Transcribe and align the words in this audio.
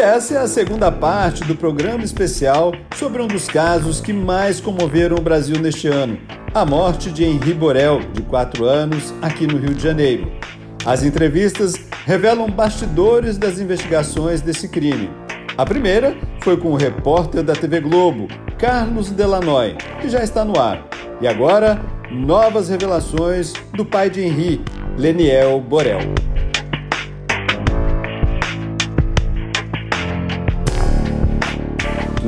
Essa 0.00 0.34
é 0.34 0.38
a 0.38 0.48
segunda 0.48 0.90
parte 0.90 1.44
do 1.44 1.54
programa 1.54 2.02
especial 2.02 2.72
sobre 2.96 3.20
um 3.20 3.26
dos 3.26 3.46
casos 3.46 4.00
que 4.00 4.12
mais 4.12 4.58
comoveram 4.58 5.16
o 5.16 5.20
Brasil 5.20 5.60
neste 5.60 5.88
ano: 5.88 6.18
a 6.54 6.64
morte 6.64 7.10
de 7.10 7.24
Henri 7.24 7.52
Borel, 7.52 8.00
de 8.12 8.22
4 8.22 8.64
anos, 8.64 9.12
aqui 9.20 9.46
no 9.46 9.58
Rio 9.58 9.74
de 9.74 9.82
Janeiro. 9.82 10.32
As 10.86 11.02
entrevistas 11.02 11.74
revelam 12.06 12.50
bastidores 12.50 13.36
das 13.36 13.60
investigações 13.60 14.40
desse 14.40 14.68
crime. 14.68 15.10
A 15.58 15.66
primeira 15.66 16.16
foi 16.40 16.56
com 16.56 16.72
o 16.72 16.76
repórter 16.76 17.42
da 17.42 17.52
TV 17.52 17.80
Globo, 17.80 18.28
Carlos 18.58 19.10
Delanoy, 19.10 19.76
que 20.00 20.08
já 20.08 20.22
está 20.22 20.42
no 20.44 20.58
ar. 20.58 20.88
E 21.20 21.28
agora, 21.28 21.78
novas 22.10 22.70
revelações 22.70 23.52
do 23.74 23.84
pai 23.84 24.08
de 24.08 24.22
Henri, 24.22 24.64
Leniel 24.96 25.60
Borel. 25.60 26.29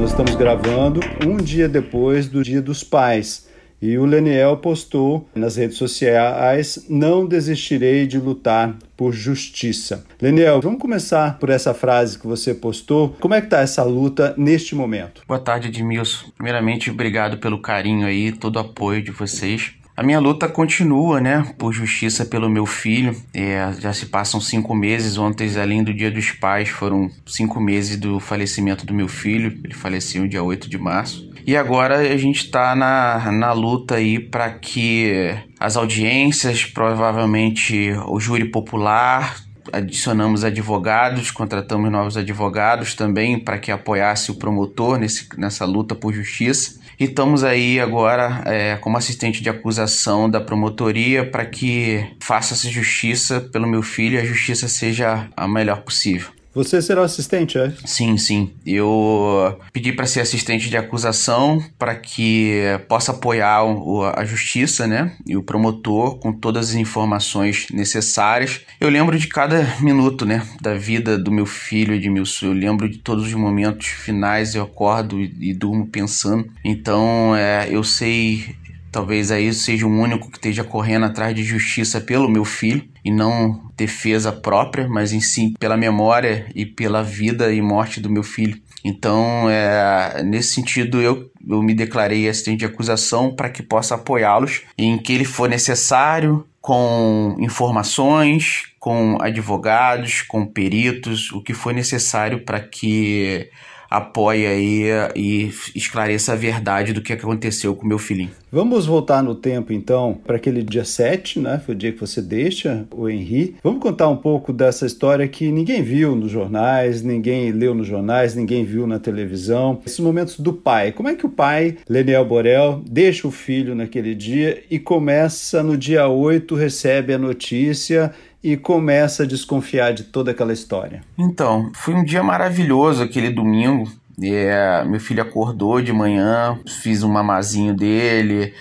Nós 0.02 0.10
estamos 0.10 0.34
gravando 0.34 0.98
um 1.24 1.36
dia 1.36 1.68
depois 1.68 2.26
do 2.26 2.42
Dia 2.42 2.60
dos 2.60 2.82
Pais. 2.82 3.48
E 3.80 3.96
o 3.96 4.04
Leniel 4.04 4.56
postou 4.56 5.28
nas 5.32 5.54
redes 5.54 5.76
sociais: 5.76 6.86
Não 6.90 7.24
desistirei 7.24 8.04
de 8.04 8.18
lutar 8.18 8.76
por 8.96 9.12
justiça. 9.12 10.04
Leniel, 10.20 10.60
vamos 10.60 10.80
começar 10.80 11.38
por 11.38 11.50
essa 11.50 11.72
frase 11.72 12.18
que 12.18 12.26
você 12.26 12.52
postou. 12.52 13.10
Como 13.20 13.32
é 13.32 13.40
que 13.40 13.46
está 13.46 13.60
essa 13.60 13.84
luta 13.84 14.34
neste 14.36 14.74
momento? 14.74 15.22
Boa 15.28 15.38
tarde, 15.38 15.68
Edmilson. 15.68 16.32
Primeiramente, 16.34 16.90
obrigado 16.90 17.38
pelo 17.38 17.60
carinho 17.60 18.04
aí, 18.04 18.32
todo 18.32 18.56
o 18.56 18.58
apoio 18.58 19.04
de 19.04 19.12
vocês. 19.12 19.72
A 20.02 20.04
minha 20.04 20.18
luta 20.18 20.48
continua, 20.48 21.20
né, 21.20 21.46
por 21.56 21.72
justiça 21.72 22.24
pelo 22.24 22.50
meu 22.50 22.66
filho. 22.66 23.14
É, 23.32 23.72
já 23.78 23.92
se 23.92 24.06
passam 24.06 24.40
cinco 24.40 24.74
meses. 24.74 25.16
Ontem, 25.16 25.48
além 25.56 25.84
do 25.84 25.94
Dia 25.94 26.10
dos 26.10 26.32
Pais, 26.32 26.68
foram 26.70 27.08
cinco 27.24 27.60
meses 27.60 27.96
do 27.96 28.18
falecimento 28.18 28.84
do 28.84 28.92
meu 28.92 29.06
filho. 29.06 29.56
Ele 29.62 29.72
faleceu 29.72 30.22
no 30.22 30.28
dia 30.28 30.42
8 30.42 30.68
de 30.68 30.76
março. 30.76 31.30
E 31.46 31.56
agora 31.56 31.98
a 31.98 32.16
gente 32.16 32.46
está 32.46 32.74
na, 32.74 33.30
na 33.30 33.52
luta 33.52 33.94
aí 33.94 34.18
para 34.18 34.50
que 34.50 35.36
as 35.60 35.76
audiências, 35.76 36.64
provavelmente 36.64 37.92
o 38.08 38.18
júri 38.18 38.46
popular, 38.46 39.36
adicionamos 39.72 40.42
advogados, 40.42 41.30
contratamos 41.30 41.92
novos 41.92 42.16
advogados 42.16 42.94
também 42.94 43.38
para 43.38 43.56
que 43.56 43.70
apoiasse 43.70 44.32
o 44.32 44.34
promotor 44.34 44.98
nesse, 44.98 45.28
nessa 45.38 45.64
luta 45.64 45.94
por 45.94 46.12
justiça. 46.12 46.81
E 47.02 47.06
estamos 47.06 47.42
aí 47.42 47.80
agora 47.80 48.44
é, 48.46 48.76
como 48.76 48.96
assistente 48.96 49.42
de 49.42 49.50
acusação 49.50 50.30
da 50.30 50.40
promotoria 50.40 51.28
para 51.28 51.44
que 51.44 52.08
faça-se 52.20 52.70
justiça 52.70 53.40
pelo 53.40 53.66
meu 53.66 53.82
filho 53.82 54.14
e 54.14 54.18
a 54.20 54.24
justiça 54.24 54.68
seja 54.68 55.28
a 55.36 55.48
melhor 55.48 55.82
possível. 55.82 56.30
Você 56.54 56.82
será 56.82 57.00
o 57.00 57.04
assistente, 57.04 57.58
é? 57.58 57.72
Sim, 57.84 58.16
sim. 58.18 58.52
Eu 58.66 59.58
pedi 59.72 59.92
para 59.92 60.06
ser 60.06 60.20
assistente 60.20 60.68
de 60.68 60.76
acusação 60.76 61.64
para 61.78 61.94
que 61.94 62.60
possa 62.88 63.12
apoiar 63.12 63.64
o, 63.64 64.04
a 64.04 64.24
justiça, 64.24 64.86
né? 64.86 65.12
E 65.26 65.36
o 65.36 65.42
promotor 65.42 66.18
com 66.18 66.32
todas 66.32 66.70
as 66.70 66.74
informações 66.74 67.68
necessárias. 67.70 68.60
Eu 68.80 68.90
lembro 68.90 69.18
de 69.18 69.28
cada 69.28 69.76
minuto, 69.80 70.26
né? 70.26 70.46
Da 70.60 70.74
vida 70.74 71.18
do 71.18 71.30
meu 71.30 71.46
filho 71.46 71.94
Edmilson. 71.94 72.46
Eu 72.46 72.52
lembro 72.52 72.88
de 72.88 72.98
todos 72.98 73.26
os 73.26 73.34
momentos 73.34 73.86
finais. 73.86 74.54
Eu 74.54 74.64
acordo 74.64 75.20
e, 75.20 75.32
e 75.40 75.54
durmo 75.54 75.86
pensando. 75.86 76.46
Então, 76.64 77.34
é, 77.34 77.68
eu 77.70 77.82
sei 77.82 78.54
Talvez 78.92 79.30
aí 79.30 79.50
seja 79.54 79.86
o 79.86 79.90
único 79.90 80.30
que 80.30 80.36
esteja 80.36 80.62
correndo 80.62 81.06
atrás 81.06 81.34
de 81.34 81.42
justiça 81.42 81.98
pelo 81.98 82.28
meu 82.28 82.44
filho 82.44 82.84
e 83.02 83.10
não 83.10 83.71
defesa 83.82 84.30
própria, 84.30 84.86
mas 84.88 85.12
em 85.12 85.20
si 85.20 85.54
pela 85.58 85.76
memória 85.76 86.46
e 86.54 86.64
pela 86.64 87.02
vida 87.02 87.52
e 87.52 87.60
morte 87.60 88.00
do 88.00 88.08
meu 88.08 88.22
filho. 88.22 88.60
Então, 88.84 89.50
é, 89.50 90.22
nesse 90.22 90.54
sentido, 90.54 91.00
eu, 91.00 91.30
eu 91.48 91.62
me 91.62 91.74
declarei 91.74 92.28
assistente 92.28 92.60
de 92.60 92.66
acusação 92.66 93.34
para 93.34 93.50
que 93.50 93.62
possa 93.62 93.96
apoiá-los 93.96 94.62
em 94.78 94.98
que 94.98 95.12
ele 95.12 95.24
for 95.24 95.48
necessário, 95.48 96.46
com 96.60 97.36
informações, 97.40 98.62
com 98.78 99.18
advogados, 99.20 100.22
com 100.22 100.46
peritos, 100.46 101.32
o 101.32 101.42
que 101.42 101.52
for 101.52 101.74
necessário 101.74 102.44
para 102.44 102.60
que 102.60 103.48
apoie 103.96 104.46
aí 104.46 104.84
e 105.14 105.50
esclareça 105.74 106.32
a 106.32 106.36
verdade 106.36 106.92
do 106.92 107.02
que 107.02 107.12
aconteceu 107.12 107.74
com 107.74 107.86
meu 107.86 107.98
filhinho. 107.98 108.30
Vamos 108.50 108.84
voltar 108.84 109.22
no 109.22 109.34
tempo 109.34 109.72
então 109.72 110.18
para 110.26 110.36
aquele 110.36 110.62
dia 110.62 110.84
7, 110.84 111.40
né? 111.40 111.60
Foi 111.64 111.74
o 111.74 111.78
dia 111.78 111.90
que 111.90 112.00
você 112.00 112.20
deixa 112.20 112.86
o 112.90 113.08
Henri. 113.08 113.56
Vamos 113.62 113.80
contar 113.80 114.08
um 114.08 114.16
pouco 114.16 114.52
dessa 114.52 114.84
história 114.84 115.26
que 115.26 115.50
ninguém 115.50 115.82
viu 115.82 116.14
nos 116.14 116.30
jornais, 116.30 117.02
ninguém 117.02 117.50
leu 117.50 117.74
nos 117.74 117.86
jornais, 117.86 118.34
ninguém 118.34 118.64
viu 118.64 118.86
na 118.86 118.98
televisão. 118.98 119.80
Esses 119.86 120.00
momentos 120.00 120.38
do 120.38 120.52
pai. 120.52 120.92
Como 120.92 121.08
é 121.08 121.14
que 121.14 121.24
o 121.24 121.30
pai, 121.30 121.78
Leniel 121.88 122.26
Borel, 122.26 122.82
deixa 122.86 123.26
o 123.26 123.30
filho 123.30 123.74
naquele 123.74 124.14
dia 124.14 124.62
e 124.70 124.78
começa 124.78 125.62
no 125.62 125.76
dia 125.76 126.06
8, 126.06 126.54
recebe 126.54 127.14
a 127.14 127.18
notícia 127.18 128.12
e 128.42 128.56
começa 128.56 129.22
a 129.22 129.26
desconfiar 129.26 129.92
de 129.92 130.04
toda 130.04 130.30
aquela 130.32 130.52
história? 130.52 131.02
Então, 131.16 131.70
foi 131.74 131.94
um 131.94 132.04
dia 132.04 132.22
maravilhoso 132.22 133.02
aquele 133.02 133.30
domingo. 133.30 133.90
É, 134.20 134.84
meu 134.84 135.00
filho 135.00 135.22
acordou 135.22 135.80
de 135.80 135.92
manhã, 135.92 136.58
fiz 136.66 137.02
um 137.02 137.08
mamazinho 137.08 137.74
dele. 137.74 138.52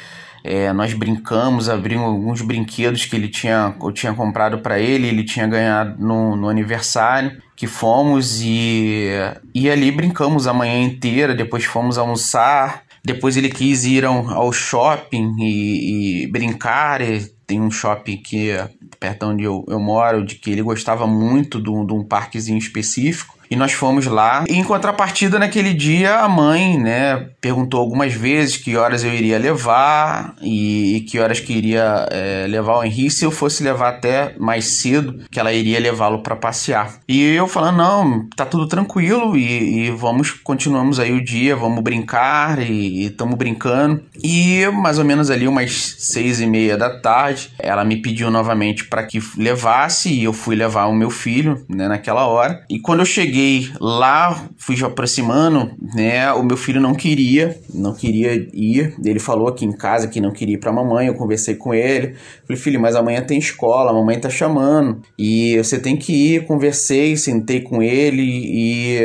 É, 0.44 0.74
nós 0.74 0.94
brincamos, 0.94 1.70
abrimos 1.70 2.08
alguns 2.08 2.42
brinquedos 2.42 3.06
que 3.06 3.16
ele 3.16 3.28
tinha, 3.28 3.76
eu 3.80 3.92
tinha 3.92 4.14
comprado 4.14 4.60
para 4.60 4.80
ele, 4.80 5.08
ele 5.08 5.24
tinha 5.24 5.46
ganhado 5.46 6.04
no, 6.04 6.36
no 6.36 6.50
aniversário, 6.50 7.40
que 7.56 7.68
fomos 7.68 8.42
e, 8.42 9.08
e 9.54 9.70
ali 9.70 9.92
brincamos 9.92 10.48
a 10.48 10.54
manhã 10.54 10.82
inteira, 10.82 11.36
depois 11.36 11.64
fomos 11.66 11.98
almoçar, 11.98 12.84
depois 13.06 13.38
ele 13.38 13.50
quis 13.50 13.86
ir 13.86 14.04
ao, 14.04 14.28
ao 14.30 14.52
shopping 14.52 15.32
e, 15.40 16.24
e 16.24 16.28
brincar, 16.28 17.02
e 17.02 17.32
tem 17.52 17.60
um 17.60 17.70
shopping 17.70 18.16
que 18.16 18.58
perto 18.98 19.26
onde 19.26 19.44
eu, 19.44 19.66
eu 19.68 19.78
moro, 19.78 20.24
de 20.24 20.36
que 20.36 20.52
ele 20.52 20.62
gostava 20.62 21.06
muito 21.06 21.62
de 21.62 21.70
um, 21.70 21.86
de 21.86 21.92
um 21.92 22.02
parquezinho 22.02 22.58
específico. 22.58 23.42
E 23.52 23.56
nós 23.58 23.74
fomos 23.74 24.06
lá. 24.06 24.46
E 24.48 24.54
em 24.54 24.64
contrapartida, 24.64 25.38
naquele 25.38 25.74
dia, 25.74 26.20
a 26.20 26.30
mãe, 26.30 26.80
né, 26.80 27.28
perguntou 27.42 27.82
algumas 27.82 28.14
vezes 28.14 28.56
que 28.56 28.78
horas 28.78 29.04
eu 29.04 29.14
iria 29.14 29.38
levar 29.38 30.36
e, 30.42 30.96
e 30.96 31.02
que 31.02 31.20
horas 31.20 31.42
que 31.42 31.52
iria 31.52 32.08
é, 32.10 32.46
levar 32.48 32.78
o 32.78 32.84
Henrique 32.86 33.10
se 33.10 33.26
eu 33.26 33.32
fosse 33.32 33.62
levar 33.62 33.90
até 33.90 34.36
mais 34.40 34.64
cedo, 34.78 35.26
que 35.30 35.38
ela 35.38 35.52
iria 35.52 35.82
levá-lo 35.82 36.20
para 36.20 36.34
passear. 36.34 37.00
E 37.10 37.22
eu 37.22 37.46
falando, 37.46 37.76
não, 37.76 38.30
tá 38.38 38.46
tudo 38.46 38.68
tranquilo 38.68 39.36
e, 39.36 39.88
e 39.88 39.92
vamos, 39.92 40.32
continuamos 40.32 40.98
aí 40.98 41.12
o 41.12 41.22
dia, 41.22 41.54
vamos 41.54 41.84
brincar 41.84 42.58
e 42.58 43.08
estamos 43.08 43.36
brincando. 43.36 44.02
E 44.24 44.66
mais 44.68 44.98
ou 44.98 45.04
menos 45.04 45.30
ali 45.30 45.46
umas 45.46 45.98
seis 46.00 46.40
e 46.40 46.46
meia 46.46 46.78
da 46.78 47.02
tarde, 47.02 47.41
ela 47.60 47.84
me 47.84 47.98
pediu 48.02 48.30
novamente 48.30 48.86
para 48.86 49.04
que 49.04 49.20
levasse 49.38 50.10
e 50.10 50.24
eu 50.24 50.34
fui 50.34 50.56
levar 50.56 50.88
o 50.88 50.96
meu 50.96 51.10
filho, 51.10 51.66
né, 51.68 51.88
naquela 51.88 52.28
hora. 52.28 52.64
E 52.70 52.80
quando 52.80 53.00
eu 53.00 53.06
cheguei 53.06 53.70
lá, 53.80 54.46
fui 54.58 54.76
aproximando, 54.84 55.72
né? 55.96 56.32
O 56.34 56.44
meu 56.44 56.58
filho 56.58 56.82
não 56.82 56.94
queria, 56.94 57.58
não 57.74 57.94
queria 57.94 58.34
ir. 58.54 58.96
Ele 59.04 59.20
falou 59.20 59.48
aqui 59.48 59.66
em 59.66 59.72
casa 59.72 60.08
que 60.08 60.22
não 60.22 60.32
queria 60.32 60.56
ir 60.56 60.60
pra 60.60 60.72
mamãe. 60.72 61.08
Eu 61.08 61.16
conversei 61.16 61.56
com 61.56 61.74
ele. 61.74 62.16
Falei, 62.46 62.62
filho, 62.62 62.80
mas 62.80 62.96
amanhã 62.96 63.22
tem 63.22 63.38
escola, 63.38 63.92
a 63.92 63.94
mamãe 63.94 64.20
tá 64.20 64.30
chamando. 64.30 65.02
E 65.18 65.58
você 65.58 65.80
tem 65.80 65.98
que 65.98 66.14
ir. 66.14 66.46
Conversei, 66.46 67.16
sentei 67.16 67.62
com 67.62 67.82
ele 67.82 68.22
e, 68.22 69.00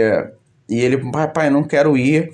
e 0.68 0.80
ele, 0.80 0.98
pai, 1.10 1.30
pai, 1.30 1.50
não 1.50 1.62
quero 1.62 1.96
ir. 1.96 2.32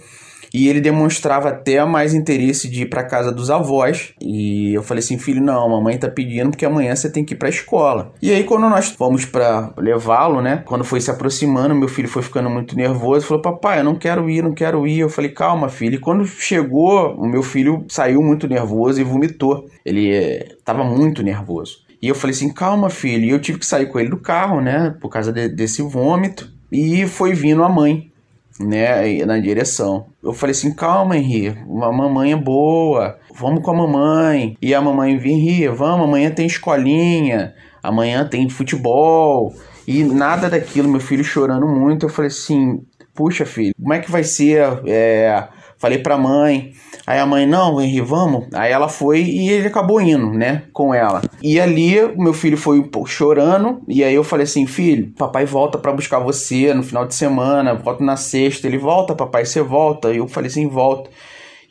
E 0.52 0.68
ele 0.68 0.80
demonstrava 0.80 1.48
até 1.48 1.84
mais 1.84 2.14
interesse 2.14 2.68
de 2.68 2.82
ir 2.82 2.86
para 2.86 3.04
casa 3.04 3.32
dos 3.32 3.50
avós. 3.50 4.12
E 4.20 4.74
eu 4.74 4.82
falei 4.82 5.02
assim, 5.02 5.18
filho, 5.18 5.42
não, 5.42 5.68
mamãe 5.68 5.98
tá 5.98 6.08
pedindo 6.08 6.50
porque 6.50 6.66
amanhã 6.66 6.94
você 6.94 7.10
tem 7.10 7.24
que 7.24 7.34
ir 7.34 7.36
para 7.36 7.48
escola. 7.48 8.12
E 8.20 8.30
aí 8.30 8.44
quando 8.44 8.68
nós 8.68 8.88
fomos 8.88 9.24
para 9.24 9.72
levá-lo, 9.76 10.42
né? 10.42 10.62
Quando 10.66 10.84
foi 10.84 11.00
se 11.00 11.10
aproximando, 11.10 11.74
meu 11.74 11.88
filho 11.88 12.08
foi 12.08 12.22
ficando 12.22 12.50
muito 12.50 12.76
nervoso, 12.76 13.26
falou: 13.26 13.42
"Papai, 13.42 13.80
eu 13.80 13.84
não 13.84 13.94
quero 13.94 14.28
ir, 14.28 14.42
não 14.42 14.52
quero 14.52 14.86
ir". 14.86 15.00
Eu 15.00 15.08
falei: 15.08 15.30
"Calma, 15.30 15.68
filho". 15.68 15.94
E 15.94 15.98
quando 15.98 16.26
chegou, 16.26 17.14
o 17.14 17.26
meu 17.26 17.42
filho 17.42 17.84
saiu 17.88 18.22
muito 18.22 18.46
nervoso 18.46 19.00
e 19.00 19.04
vomitou. 19.04 19.66
Ele 19.84 20.10
estava 20.10 20.84
muito 20.84 21.22
nervoso. 21.22 21.78
E 22.02 22.08
eu 22.08 22.14
falei 22.14 22.34
assim: 22.34 22.52
calma, 22.52 22.90
filho. 22.90 23.24
E 23.24 23.30
eu 23.30 23.40
tive 23.40 23.58
que 23.58 23.66
sair 23.66 23.86
com 23.86 24.00
ele 24.00 24.10
do 24.10 24.18
carro, 24.18 24.60
né? 24.60 24.94
Por 25.00 25.08
causa 25.08 25.32
de, 25.32 25.48
desse 25.48 25.80
vômito. 25.82 26.50
E 26.70 27.06
foi 27.06 27.32
vindo 27.32 27.62
a 27.62 27.68
mãe 27.68 28.11
né, 28.60 29.24
na 29.24 29.38
direção. 29.38 30.06
Eu 30.22 30.32
falei 30.32 30.52
assim, 30.52 30.72
calma, 30.74 31.16
Henri, 31.16 31.48
a 31.48 31.92
mamãe 31.92 32.32
é 32.32 32.36
boa, 32.36 33.18
vamos 33.34 33.62
com 33.62 33.70
a 33.70 33.74
mamãe. 33.74 34.56
E 34.60 34.74
a 34.74 34.80
mamãe, 34.80 35.14
Henri, 35.14 35.68
vamos, 35.68 36.06
amanhã 36.06 36.30
tem 36.30 36.46
escolinha, 36.46 37.54
amanhã 37.82 38.26
tem 38.26 38.48
futebol. 38.48 39.52
E 39.86 40.04
nada 40.04 40.48
daquilo, 40.48 40.88
meu 40.88 41.00
filho 41.00 41.24
chorando 41.24 41.66
muito. 41.66 42.06
Eu 42.06 42.10
falei 42.10 42.28
assim, 42.28 42.80
puxa, 43.14 43.44
filho, 43.44 43.74
como 43.80 43.94
é 43.94 43.98
que 43.98 44.10
vai 44.10 44.24
ser? 44.24 44.62
É, 44.86 45.48
falei 45.82 45.98
pra 45.98 46.16
mãe. 46.16 46.72
Aí 47.04 47.18
a 47.18 47.26
mãe, 47.26 47.44
não, 47.44 47.80
Henri, 47.80 48.00
vamos. 48.00 48.46
Aí 48.54 48.70
ela 48.70 48.88
foi 48.88 49.20
e 49.20 49.50
ele 49.50 49.66
acabou 49.66 50.00
indo, 50.00 50.30
né, 50.30 50.62
com 50.72 50.94
ela. 50.94 51.20
E 51.42 51.60
ali, 51.60 51.96
meu 52.16 52.32
filho 52.32 52.56
foi 52.56 52.88
chorando. 53.04 53.82
E 53.88 54.04
aí 54.04 54.14
eu 54.14 54.22
falei 54.22 54.44
assim, 54.44 54.64
filho, 54.64 55.12
papai 55.18 55.44
volta 55.44 55.76
para 55.76 55.92
buscar 55.92 56.20
você 56.20 56.72
no 56.72 56.84
final 56.84 57.04
de 57.04 57.16
semana, 57.16 57.74
volta 57.74 58.04
na 58.04 58.16
sexta. 58.16 58.68
Ele 58.68 58.78
volta, 58.78 59.16
papai, 59.16 59.44
você 59.44 59.60
volta. 59.60 60.12
E 60.12 60.18
eu 60.18 60.28
falei 60.28 60.48
assim, 60.48 60.68
volta. 60.68 61.10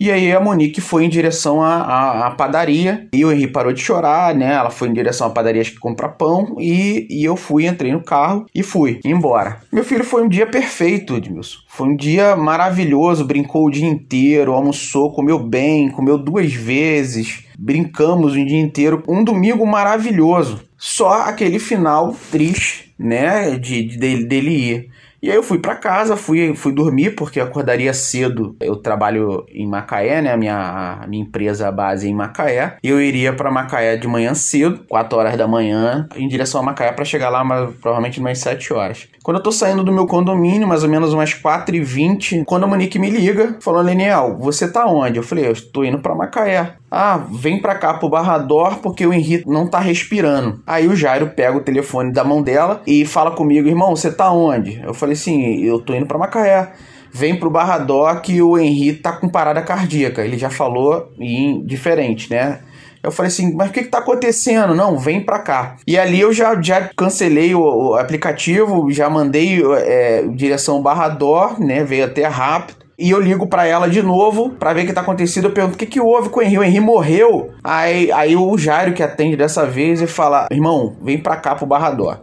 E 0.01 0.09
aí 0.09 0.33
a 0.33 0.39
Monique 0.39 0.81
foi 0.81 1.05
em 1.05 1.09
direção 1.09 1.61
à, 1.61 1.75
à, 1.75 2.25
à, 2.25 2.31
padaria 2.31 3.07
e 3.13 3.23
o 3.23 3.31
Henri 3.31 3.45
parou 3.45 3.71
de 3.71 3.81
chorar, 3.81 4.33
né? 4.33 4.51
Ela 4.51 4.71
foi 4.71 4.87
em 4.87 4.93
direção 4.93 5.27
à 5.27 5.29
padaria 5.29 5.63
que 5.63 5.77
comprar 5.77 6.09
pão 6.09 6.55
e, 6.57 7.05
e 7.07 7.23
eu 7.23 7.35
fui, 7.35 7.67
entrei 7.67 7.91
no 7.91 8.03
carro 8.03 8.47
e 8.51 8.63
fui 8.63 8.99
embora. 9.05 9.61
Meu 9.71 9.83
filho 9.83 10.03
foi 10.03 10.23
um 10.23 10.27
dia 10.27 10.47
perfeito, 10.47 11.15
Edmilson. 11.15 11.59
Foi 11.67 11.87
um 11.87 11.95
dia 11.95 12.35
maravilhoso, 12.35 13.27
brincou 13.27 13.67
o 13.67 13.69
dia 13.69 13.87
inteiro, 13.87 14.53
almoçou, 14.53 15.13
comeu 15.13 15.37
bem, 15.37 15.91
comeu 15.91 16.17
duas 16.17 16.51
vezes, 16.51 17.43
brincamos 17.55 18.33
o 18.33 18.43
dia 18.43 18.59
inteiro. 18.59 19.03
Um 19.07 19.23
domingo 19.23 19.67
maravilhoso. 19.67 20.63
Só 20.79 21.25
aquele 21.25 21.59
final 21.59 22.15
triste, 22.31 22.91
né? 22.97 23.51
De, 23.51 23.83
de 23.83 24.25
dele 24.25 24.49
ir. 24.49 24.89
E 25.21 25.29
aí 25.29 25.35
eu 25.35 25.43
fui 25.43 25.59
para 25.59 25.75
casa, 25.75 26.17
fui, 26.17 26.55
fui 26.55 26.73
dormir, 26.73 27.11
porque 27.11 27.39
acordaria 27.39 27.93
cedo. 27.93 28.55
Eu 28.59 28.75
trabalho 28.75 29.45
em 29.49 29.67
Macaé, 29.67 30.19
né? 30.19 30.31
A 30.31 30.37
minha, 30.37 30.99
a 31.03 31.07
minha 31.07 31.23
empresa 31.23 31.71
base 31.71 32.07
é 32.07 32.09
em 32.09 32.13
Macaé. 32.15 32.77
E 32.81 32.89
eu 32.89 32.99
iria 32.99 33.31
para 33.31 33.51
Macaé 33.51 33.97
de 33.97 34.07
manhã 34.07 34.33
cedo, 34.33 34.83
4 34.89 35.17
horas 35.17 35.37
da 35.37 35.47
manhã, 35.47 36.07
em 36.15 36.27
direção 36.27 36.61
a 36.61 36.63
Macaé 36.63 36.91
para 36.91 37.05
chegar 37.05 37.29
lá 37.29 37.43
mas, 37.43 37.71
provavelmente 37.75 38.19
umas 38.19 38.39
7 38.39 38.73
horas. 38.73 39.07
Quando 39.23 39.37
eu 39.37 39.43
tô 39.43 39.51
saindo 39.51 39.83
do 39.83 39.91
meu 39.91 40.07
condomínio, 40.07 40.67
mais 40.67 40.83
ou 40.83 40.89
menos 40.89 41.13
umas 41.13 41.31
4 41.31 41.75
e 41.75 41.79
20 41.79 42.43
quando 42.43 42.63
a 42.63 42.67
Monique 42.67 42.97
me 42.97 43.07
liga, 43.07 43.55
falando, 43.59 43.85
Leniel, 43.85 44.35
você 44.39 44.67
tá 44.67 44.87
onde? 44.87 45.17
Eu 45.17 45.23
falei, 45.23 45.45
eu 45.45 45.51
estou 45.51 45.85
indo 45.85 45.99
para 45.99 46.15
Macaé. 46.15 46.73
Ah, 46.89 47.21
vem 47.31 47.61
pra 47.61 47.75
cá 47.75 47.93
pro 47.93 48.09
Barrador 48.09 48.79
porque 48.79 49.05
o 49.05 49.13
Henrique 49.13 49.47
não 49.47 49.67
tá 49.67 49.79
respirando. 49.79 50.59
Aí 50.65 50.87
o 50.87 50.95
Jairo 50.95 51.27
pega 51.35 51.55
o 51.55 51.61
telefone 51.61 52.11
da 52.11 52.23
mão 52.23 52.41
dela 52.41 52.81
e 52.87 53.05
fala 53.05 53.29
comigo, 53.29 53.67
irmão, 53.67 53.95
você 53.95 54.11
tá 54.11 54.31
onde? 54.31 54.81
Eu 54.83 54.93
falei 54.93 55.13
assim, 55.13 55.63
eu 55.63 55.79
tô 55.79 55.93
indo 55.93 56.07
pra 56.07 56.17
Macaé. 56.17 56.71
Vem 57.13 57.37
pro 57.37 57.49
Barrador 57.51 58.21
que 58.21 58.41
o 58.41 58.57
Henrique 58.57 59.03
tá 59.03 59.11
com 59.11 59.29
parada 59.29 59.61
cardíaca. 59.61 60.23
Ele 60.23 60.37
já 60.37 60.49
falou 60.49 61.11
em 61.19 61.63
diferente, 61.63 62.31
né? 62.31 62.61
Eu 63.03 63.11
falei 63.11 63.31
assim, 63.31 63.53
mas 63.55 63.69
o 63.69 63.73
que, 63.73 63.83
que 63.83 63.89
tá 63.89 63.99
acontecendo? 63.99 64.75
Não, 64.75 64.97
vem 64.97 65.21
pra 65.21 65.39
cá. 65.39 65.75
E 65.87 65.97
ali 65.97 66.19
eu 66.19 66.31
já, 66.31 66.59
já 66.61 66.89
cancelei 66.95 67.55
o, 67.55 67.61
o 67.61 67.95
aplicativo, 67.95 68.91
já 68.91 69.09
mandei 69.09 69.61
é, 69.63 70.23
direção 70.27 70.81
Barrador, 70.81 71.59
né? 71.59 71.83
Veio 71.83 72.05
até 72.05 72.27
rápido 72.27 72.81
e 73.01 73.09
eu 73.09 73.19
ligo 73.19 73.47
para 73.47 73.65
ela 73.65 73.89
de 73.89 74.03
novo 74.03 74.51
para 74.51 74.73
ver 74.73 74.83
o 74.83 74.85
que 74.85 74.93
tá 74.93 75.01
acontecendo. 75.01 75.45
Eu 75.45 75.51
pergunto 75.51 75.73
o 75.73 75.77
que, 75.77 75.87
que 75.87 75.99
houve 75.99 76.29
com 76.29 76.39
o 76.39 76.43
Henri. 76.43 76.59
O 76.59 76.63
Henri 76.63 76.79
morreu. 76.79 77.49
Aí, 77.63 78.11
aí 78.11 78.35
o 78.35 78.55
Jairo, 78.57 78.93
que 78.93 79.01
atende 79.01 79.35
dessa 79.35 79.65
vez, 79.65 79.99
ele 79.99 80.11
fala: 80.11 80.47
Irmão, 80.51 80.95
vem 81.01 81.17
pra 81.17 81.35
cá 81.35 81.55
pro 81.55 81.65
Barrador. 81.65 82.19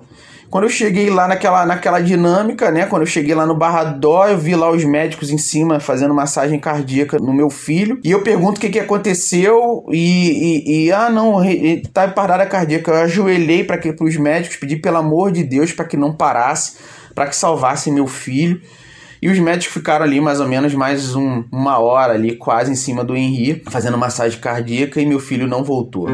Quando 0.51 0.65
eu 0.65 0.71
cheguei 0.71 1.11
lá 1.11 1.29
naquela, 1.29 1.67
naquela 1.67 2.01
dinâmica, 2.01 2.71
né? 2.71 2.87
Quando 2.87 3.03
eu 3.03 3.07
cheguei 3.07 3.35
lá 3.35 3.45
no 3.45 3.55
Barradó, 3.55 4.27
eu 4.27 4.39
vi 4.39 4.55
lá 4.55 4.71
os 4.71 4.83
médicos 4.83 5.31
em 5.31 5.37
cima 5.37 5.79
fazendo 5.79 6.15
massagem 6.15 6.59
cardíaca 6.59 7.19
no 7.19 7.35
meu 7.35 7.51
filho. 7.51 8.01
E 8.03 8.11
eu 8.11 8.23
pergunto 8.23 8.57
o 8.57 8.61
que, 8.61 8.71
que 8.71 8.79
aconteceu. 8.79 9.85
E, 9.91 10.63
e, 10.65 10.87
e 10.87 10.93
ah, 10.93 11.11
não, 11.11 11.37
tá 11.93 12.09
parada 12.09 12.47
cardíaca. 12.47 12.91
Eu 12.91 12.97
ajoelhei 12.97 13.63
para 13.63 13.79
os 14.01 14.17
médicos, 14.17 14.57
pedi 14.57 14.77
pelo 14.77 14.97
amor 14.97 15.31
de 15.31 15.45
Deus 15.45 15.73
para 15.73 15.85
que 15.85 15.99
não 15.99 16.15
parasse, 16.15 16.77
para 17.15 17.27
que 17.27 17.37
salvasse 17.37 17.91
meu 17.91 18.07
filho. 18.07 18.63
E 19.21 19.29
os 19.29 19.39
médicos 19.39 19.75
ficaram 19.75 20.05
ali 20.05 20.19
mais 20.19 20.41
ou 20.41 20.49
menos 20.49 20.73
mais 20.75 21.15
um, 21.15 21.45
uma 21.53 21.79
hora 21.79 22.15
ali, 22.15 22.37
quase 22.37 22.71
em 22.71 22.77
cima 22.77 23.05
do 23.05 23.17
Henri, 23.17 23.63
fazendo 23.69 23.99
massagem 23.99 24.41
cardíaca 24.41 25.01
e 25.01 25.05
meu 25.05 25.19
filho 25.19 25.47
não 25.47 25.63
voltou. 25.63 26.07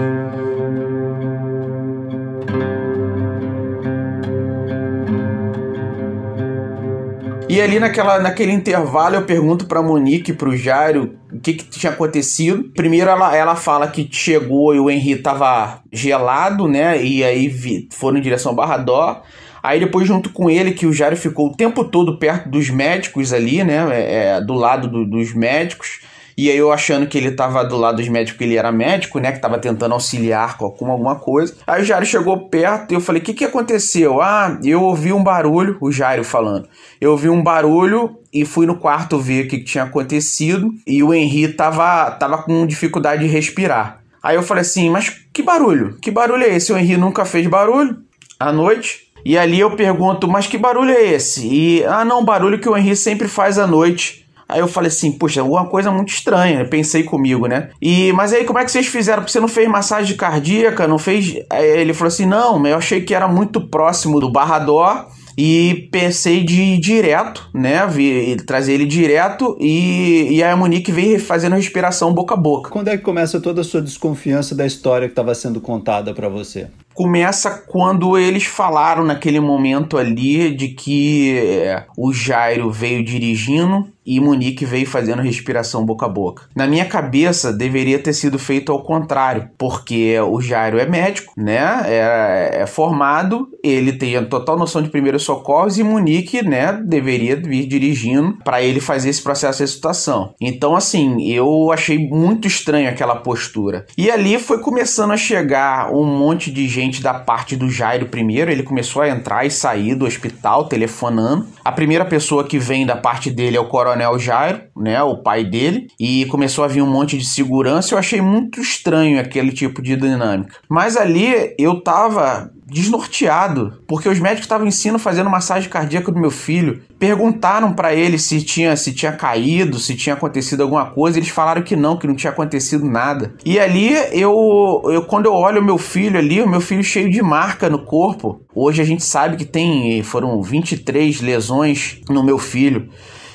E 7.48 7.60
ali 7.60 7.78
naquela, 7.78 8.18
naquele 8.18 8.52
intervalo 8.52 9.16
eu 9.16 9.22
pergunto 9.22 9.66
pra 9.66 9.82
Monique, 9.82 10.32
pro 10.32 10.56
Jairo, 10.56 11.14
o 11.32 11.38
que, 11.38 11.54
que 11.54 11.64
tinha 11.64 11.92
acontecido. 11.92 12.64
Primeiro 12.74 13.10
ela, 13.10 13.36
ela 13.36 13.54
fala 13.54 13.88
que 13.88 14.08
chegou 14.10 14.74
e 14.74 14.80
o 14.80 14.90
Henri 14.90 15.16
tava 15.16 15.80
gelado, 15.92 16.66
né? 16.66 17.02
E 17.02 17.22
aí 17.22 17.48
vi, 17.48 17.88
foram 17.92 18.18
em 18.18 18.22
direção 18.22 18.50
ao 18.50 18.56
Barradó. 18.56 19.22
Aí 19.62 19.80
depois, 19.80 20.06
junto 20.06 20.30
com 20.30 20.50
ele, 20.50 20.72
que 20.72 20.86
o 20.86 20.92
Jairo 20.92 21.16
ficou 21.16 21.48
o 21.48 21.56
tempo 21.56 21.84
todo 21.84 22.18
perto 22.18 22.48
dos 22.48 22.68
médicos 22.70 23.32
ali, 23.32 23.62
né? 23.62 23.86
É, 23.92 24.40
do 24.40 24.54
lado 24.54 24.88
do, 24.88 25.06
dos 25.06 25.34
médicos. 25.34 26.00
E 26.36 26.50
aí 26.50 26.56
eu 26.56 26.72
achando 26.72 27.06
que 27.06 27.16
ele 27.16 27.30
tava 27.30 27.64
do 27.64 27.76
lado 27.76 27.96
dos 27.96 28.08
médicos, 28.08 28.38
que 28.38 28.44
ele 28.44 28.56
era 28.56 28.72
médico, 28.72 29.18
né? 29.18 29.32
Que 29.32 29.40
tava 29.40 29.58
tentando 29.58 29.92
auxiliar 29.92 30.56
com 30.56 30.66
alguma 30.90 31.16
coisa. 31.16 31.54
Aí 31.66 31.82
o 31.82 31.84
Jairo 31.84 32.04
chegou 32.04 32.48
perto 32.48 32.92
e 32.92 32.94
eu 32.94 33.00
falei: 33.00 33.22
o 33.22 33.24
que, 33.24 33.34
que 33.34 33.44
aconteceu? 33.44 34.20
Ah, 34.20 34.58
eu 34.64 34.82
ouvi 34.82 35.12
um 35.12 35.22
barulho, 35.22 35.76
o 35.80 35.92
Jairo 35.92 36.24
falando. 36.24 36.68
Eu 37.00 37.12
ouvi 37.12 37.28
um 37.28 37.42
barulho 37.42 38.16
e 38.32 38.44
fui 38.44 38.66
no 38.66 38.76
quarto 38.76 39.18
ver 39.18 39.44
o 39.44 39.48
que, 39.48 39.58
que 39.58 39.64
tinha 39.64 39.84
acontecido. 39.84 40.70
E 40.86 41.02
o 41.02 41.14
Henri 41.14 41.48
tava, 41.48 42.10
tava 42.12 42.38
com 42.38 42.66
dificuldade 42.66 43.22
de 43.22 43.28
respirar. 43.28 44.00
Aí 44.22 44.36
eu 44.36 44.42
falei 44.42 44.62
assim: 44.62 44.90
mas 44.90 45.10
que 45.32 45.42
barulho? 45.42 45.96
Que 46.00 46.10
barulho 46.10 46.42
é 46.42 46.56
esse? 46.56 46.72
O 46.72 46.78
Henri 46.78 46.96
nunca 46.96 47.24
fez 47.24 47.46
barulho 47.46 47.98
à 48.38 48.52
noite. 48.52 49.04
E 49.24 49.38
ali 49.38 49.58
eu 49.58 49.70
pergunto, 49.70 50.28
mas 50.28 50.46
que 50.46 50.58
barulho 50.58 50.90
é 50.90 51.02
esse? 51.02 51.46
E, 51.46 51.84
ah, 51.84 52.04
não, 52.04 52.22
barulho 52.22 52.58
que 52.58 52.68
o 52.68 52.76
Henri 52.76 52.94
sempre 52.94 53.26
faz 53.26 53.58
à 53.58 53.66
noite. 53.66 54.23
Aí 54.48 54.60
eu 54.60 54.68
falei 54.68 54.88
assim, 54.88 55.12
poxa, 55.12 55.40
alguma 55.40 55.66
coisa 55.66 55.90
muito 55.90 56.10
estranha. 56.10 56.60
Eu 56.60 56.68
pensei 56.68 57.02
comigo, 57.02 57.46
né? 57.46 57.70
E, 57.80 58.12
mas 58.12 58.32
aí 58.32 58.44
como 58.44 58.58
é 58.58 58.64
que 58.64 58.70
vocês 58.70 58.86
fizeram? 58.86 59.26
Você 59.26 59.40
não 59.40 59.48
fez 59.48 59.68
massagem 59.68 60.16
cardíaca? 60.16 60.86
Não 60.86 60.98
fez? 60.98 61.36
Aí 61.50 61.66
ele 61.80 61.94
falou 61.94 62.08
assim, 62.08 62.26
não, 62.26 62.64
eu 62.66 62.76
achei 62.76 63.00
que 63.00 63.14
era 63.14 63.28
muito 63.28 63.60
próximo 63.68 64.20
do 64.20 64.30
Barrador 64.30 65.06
e 65.36 65.88
pensei 65.90 66.44
de 66.44 66.62
ir 66.62 66.78
direto, 66.78 67.48
né? 67.52 67.86
Vi, 67.86 68.36
trazer 68.46 68.74
ele 68.74 68.86
direto 68.86 69.56
e, 69.60 70.28
e 70.30 70.42
a 70.42 70.56
Monique 70.56 70.92
veio 70.92 71.20
fazendo 71.20 71.56
respiração 71.56 72.12
boca 72.12 72.34
a 72.34 72.36
boca. 72.36 72.70
Quando 72.70 72.88
é 72.88 72.96
que 72.96 73.02
começa 73.02 73.40
toda 73.40 73.60
a 73.60 73.64
sua 73.64 73.82
desconfiança 73.82 74.54
da 74.54 74.66
história 74.66 75.08
que 75.08 75.12
estava 75.12 75.34
sendo 75.34 75.60
contada 75.60 76.14
para 76.14 76.28
você? 76.28 76.68
começa 76.94 77.50
quando 77.50 78.16
eles 78.16 78.44
falaram 78.44 79.04
naquele 79.04 79.40
momento 79.40 79.98
ali 79.98 80.54
de 80.54 80.68
que 80.68 81.36
é, 81.36 81.84
o 81.98 82.12
Jairo 82.12 82.70
veio 82.70 83.04
dirigindo 83.04 83.92
e 84.06 84.20
Monique 84.20 84.64
veio 84.64 84.86
fazendo 84.86 85.22
respiração 85.22 85.84
boca 85.84 86.06
a 86.06 86.08
boca. 86.08 86.44
Na 86.54 86.66
minha 86.66 86.84
cabeça, 86.84 87.52
deveria 87.52 87.98
ter 87.98 88.12
sido 88.12 88.38
feito 88.38 88.72
ao 88.72 88.82
contrário, 88.82 89.48
porque 89.58 90.18
o 90.20 90.40
Jairo 90.40 90.78
é 90.78 90.86
médico, 90.86 91.32
né? 91.36 91.82
É, 91.86 92.62
é 92.62 92.66
formado, 92.66 93.48
ele 93.62 93.92
tem 93.92 94.16
a 94.16 94.24
total 94.24 94.58
noção 94.58 94.82
de 94.82 94.90
primeiros 94.90 95.22
socorros 95.22 95.78
e 95.78 95.82
Monique, 95.82 96.44
né, 96.44 96.72
deveria 96.84 97.36
vir 97.36 97.66
dirigindo 97.66 98.36
para 98.44 98.62
ele 98.62 98.80
fazer 98.80 99.10
esse 99.10 99.22
processo 99.22 99.58
de 99.58 99.64
ressuscitação. 99.64 100.34
Então, 100.40 100.76
assim, 100.76 101.22
eu 101.22 101.70
achei 101.72 101.98
muito 101.98 102.46
estranho 102.46 102.88
aquela 102.88 103.16
postura. 103.16 103.86
E 103.96 104.10
ali 104.10 104.38
foi 104.38 104.58
começando 104.58 105.12
a 105.12 105.16
chegar 105.16 105.92
um 105.92 106.04
monte 106.04 106.50
de 106.50 106.66
gente 106.68 107.02
da 107.02 107.14
parte 107.14 107.56
do 107.56 107.70
Jairo 107.70 108.06
primeiro, 108.06 108.50
ele 108.50 108.62
começou 108.62 109.02
a 109.02 109.08
entrar 109.08 109.46
e 109.46 109.50
sair 109.50 109.94
do 109.94 110.04
hospital 110.04 110.66
telefonando. 110.66 111.46
A 111.64 111.72
primeira 111.72 112.04
pessoa 112.04 112.44
que 112.44 112.58
vem 112.58 112.84
da 112.84 112.96
parte 112.96 113.30
dele 113.30 113.56
é 113.56 113.60
o 113.60 113.68
coronel 113.68 113.93
Coronel 113.94 114.18
Jairo, 114.18 114.62
né, 114.76 115.00
o 115.02 115.18
pai 115.18 115.44
dele, 115.44 115.86
e 115.98 116.26
começou 116.26 116.64
a 116.64 116.68
vir 116.68 116.82
um 116.82 116.90
monte 116.90 117.16
de 117.16 117.24
segurança. 117.24 117.94
Eu 117.94 117.98
achei 117.98 118.20
muito 118.20 118.60
estranho 118.60 119.20
aquele 119.20 119.52
tipo 119.52 119.80
de 119.80 119.96
dinâmica. 119.96 120.56
Mas 120.68 120.96
ali 120.96 121.54
eu 121.56 121.80
tava 121.80 122.50
desnorteado, 122.66 123.82
porque 123.86 124.08
os 124.08 124.18
médicos 124.18 124.46
estavam 124.46 124.66
em 124.66 124.70
cima 124.70 124.98
fazendo 124.98 125.30
massagem 125.30 125.68
cardíaca 125.68 126.10
do 126.10 126.18
meu 126.18 126.30
filho. 126.30 126.82
Perguntaram 126.98 127.72
para 127.72 127.94
ele 127.94 128.18
se 128.18 128.42
tinha 128.42 128.74
se 128.74 128.92
tinha 128.92 129.12
caído, 129.12 129.78
se 129.78 129.94
tinha 129.94 130.14
acontecido 130.14 130.62
alguma 130.62 130.86
coisa, 130.86 131.18
eles 131.18 131.28
falaram 131.28 131.62
que 131.62 131.76
não, 131.76 131.96
que 131.96 132.06
não 132.06 132.16
tinha 132.16 132.32
acontecido 132.32 132.84
nada. 132.84 133.34
E 133.44 133.60
ali 133.60 133.92
eu, 134.12 134.82
eu 134.86 135.04
quando 135.04 135.26
eu 135.26 135.34
olho 135.34 135.60
o 135.60 135.64
meu 135.64 135.78
filho 135.78 136.18
ali, 136.18 136.40
o 136.40 136.48
meu 136.48 136.60
filho 136.60 136.82
cheio 136.82 137.10
de 137.10 137.22
marca 137.22 137.68
no 137.68 137.84
corpo. 137.84 138.40
Hoje 138.54 138.80
a 138.80 138.84
gente 138.84 139.04
sabe 139.04 139.36
que 139.36 139.44
tem 139.44 140.02
foram 140.02 140.42
23 140.42 141.20
lesões 141.20 142.00
no 142.08 142.24
meu 142.24 142.38
filho. 142.38 142.88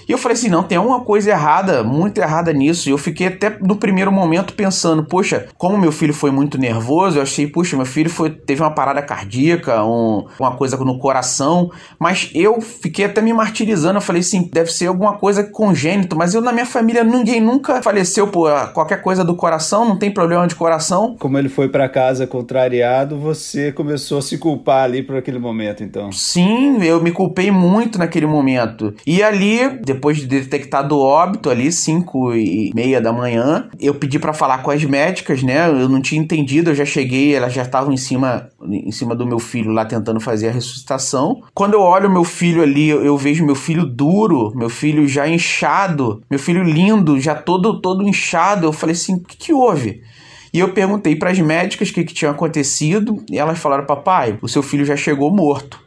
E 0.09 0.11
eu 0.11 0.17
falei 0.17 0.35
assim, 0.35 0.49
não, 0.49 0.63
tem 0.63 0.75
alguma 0.75 1.01
coisa 1.01 1.29
errada, 1.29 1.83
muito 1.83 2.17
errada 2.17 2.51
nisso. 2.51 2.89
E 2.89 2.91
eu 2.91 2.97
fiquei 2.97 3.27
até 3.27 3.55
no 3.61 3.75
primeiro 3.75 4.11
momento 4.11 4.55
pensando, 4.55 5.03
poxa, 5.03 5.45
como 5.55 5.77
meu 5.77 5.91
filho 5.91 6.15
foi 6.15 6.31
muito 6.31 6.57
nervoso, 6.57 7.19
eu 7.19 7.21
achei, 7.21 7.45
puxa, 7.45 7.77
meu 7.77 7.85
filho 7.85 8.09
foi, 8.09 8.31
teve 8.31 8.59
uma 8.59 8.71
parada 8.71 9.03
cardíaca, 9.03 9.85
um, 9.85 10.25
uma 10.39 10.55
coisa 10.55 10.75
no 10.77 10.97
coração. 10.97 11.69
Mas 11.99 12.31
eu 12.33 12.59
fiquei 12.59 13.05
até 13.05 13.21
me 13.21 13.31
martirizando. 13.31 13.97
Eu 13.99 14.01
falei 14.01 14.21
assim, 14.21 14.49
deve 14.51 14.71
ser 14.71 14.87
alguma 14.87 15.13
coisa 15.13 15.43
congênito. 15.43 16.15
Mas 16.15 16.33
eu, 16.33 16.41
na 16.41 16.51
minha 16.51 16.65
família, 16.65 17.03
ninguém 17.03 17.39
nunca 17.39 17.79
faleceu 17.83 18.29
por 18.29 18.49
qualquer 18.73 19.03
coisa 19.03 19.23
do 19.23 19.35
coração, 19.35 19.87
não 19.87 19.99
tem 19.99 20.09
problema 20.09 20.47
de 20.47 20.55
coração. 20.55 21.15
Como 21.19 21.37
ele 21.37 21.49
foi 21.49 21.69
para 21.69 21.87
casa 21.87 22.25
contrariado, 22.25 23.15
você 23.15 23.71
começou 23.71 24.17
a 24.17 24.21
se 24.23 24.39
culpar 24.39 24.85
ali 24.85 25.03
por 25.03 25.15
aquele 25.15 25.37
momento, 25.37 25.83
então. 25.83 26.11
Sim, 26.11 26.81
eu 26.81 26.99
me 26.99 27.11
culpei 27.11 27.51
muito 27.51 27.99
naquele 27.99 28.25
momento. 28.25 28.95
E 29.05 29.21
ali, 29.21 29.77
depois 29.83 29.98
de 29.99 30.25
detectado 30.25 30.95
o 30.95 31.01
óbito, 31.01 31.49
ali, 31.49 31.71
5 31.71 32.33
e 32.35 32.71
meia 32.73 32.99
da 33.01 33.11
manhã, 33.11 33.69
eu 33.79 33.93
pedi 33.93 34.17
para 34.17 34.33
falar 34.33 34.59
com 34.59 34.71
as 34.71 34.83
médicas, 34.83 35.43
né? 35.43 35.67
Eu 35.67 35.89
não 35.89 36.01
tinha 36.01 36.21
entendido, 36.21 36.69
eu 36.69 36.75
já 36.75 36.85
cheguei, 36.85 37.35
elas 37.35 37.53
já 37.53 37.63
estavam 37.63 37.93
em 37.93 37.97
cima, 37.97 38.49
em 38.61 38.91
cima 38.91 39.15
do 39.15 39.25
meu 39.25 39.39
filho 39.39 39.71
lá 39.71 39.85
tentando 39.85 40.19
fazer 40.19 40.49
a 40.49 40.51
ressuscitação. 40.51 41.43
Quando 41.53 41.73
eu 41.73 41.81
olho 41.81 42.09
meu 42.09 42.23
filho 42.23 42.61
ali, 42.61 42.89
eu 42.89 43.17
vejo 43.17 43.45
meu 43.45 43.55
filho 43.55 43.85
duro, 43.85 44.51
meu 44.55 44.69
filho 44.69 45.07
já 45.07 45.27
inchado, 45.27 46.21
meu 46.29 46.39
filho 46.39 46.63
lindo, 46.63 47.19
já 47.19 47.35
todo 47.35 47.79
todo 47.79 48.07
inchado. 48.07 48.67
Eu 48.67 48.73
falei 48.73 48.93
assim, 48.93 49.15
o 49.15 49.19
que, 49.19 49.37
que 49.37 49.53
houve? 49.53 50.01
E 50.53 50.59
eu 50.59 50.73
perguntei 50.73 51.15
para 51.15 51.29
as 51.29 51.39
médicas 51.39 51.89
o 51.89 51.93
que, 51.93 52.03
que 52.03 52.13
tinha 52.13 52.31
acontecido 52.31 53.23
e 53.29 53.37
elas 53.37 53.59
falaram: 53.59 53.85
Papai, 53.85 54.37
o 54.41 54.47
seu 54.47 54.63
filho 54.63 54.85
já 54.85 54.95
chegou 54.95 55.31
morto. 55.31 55.79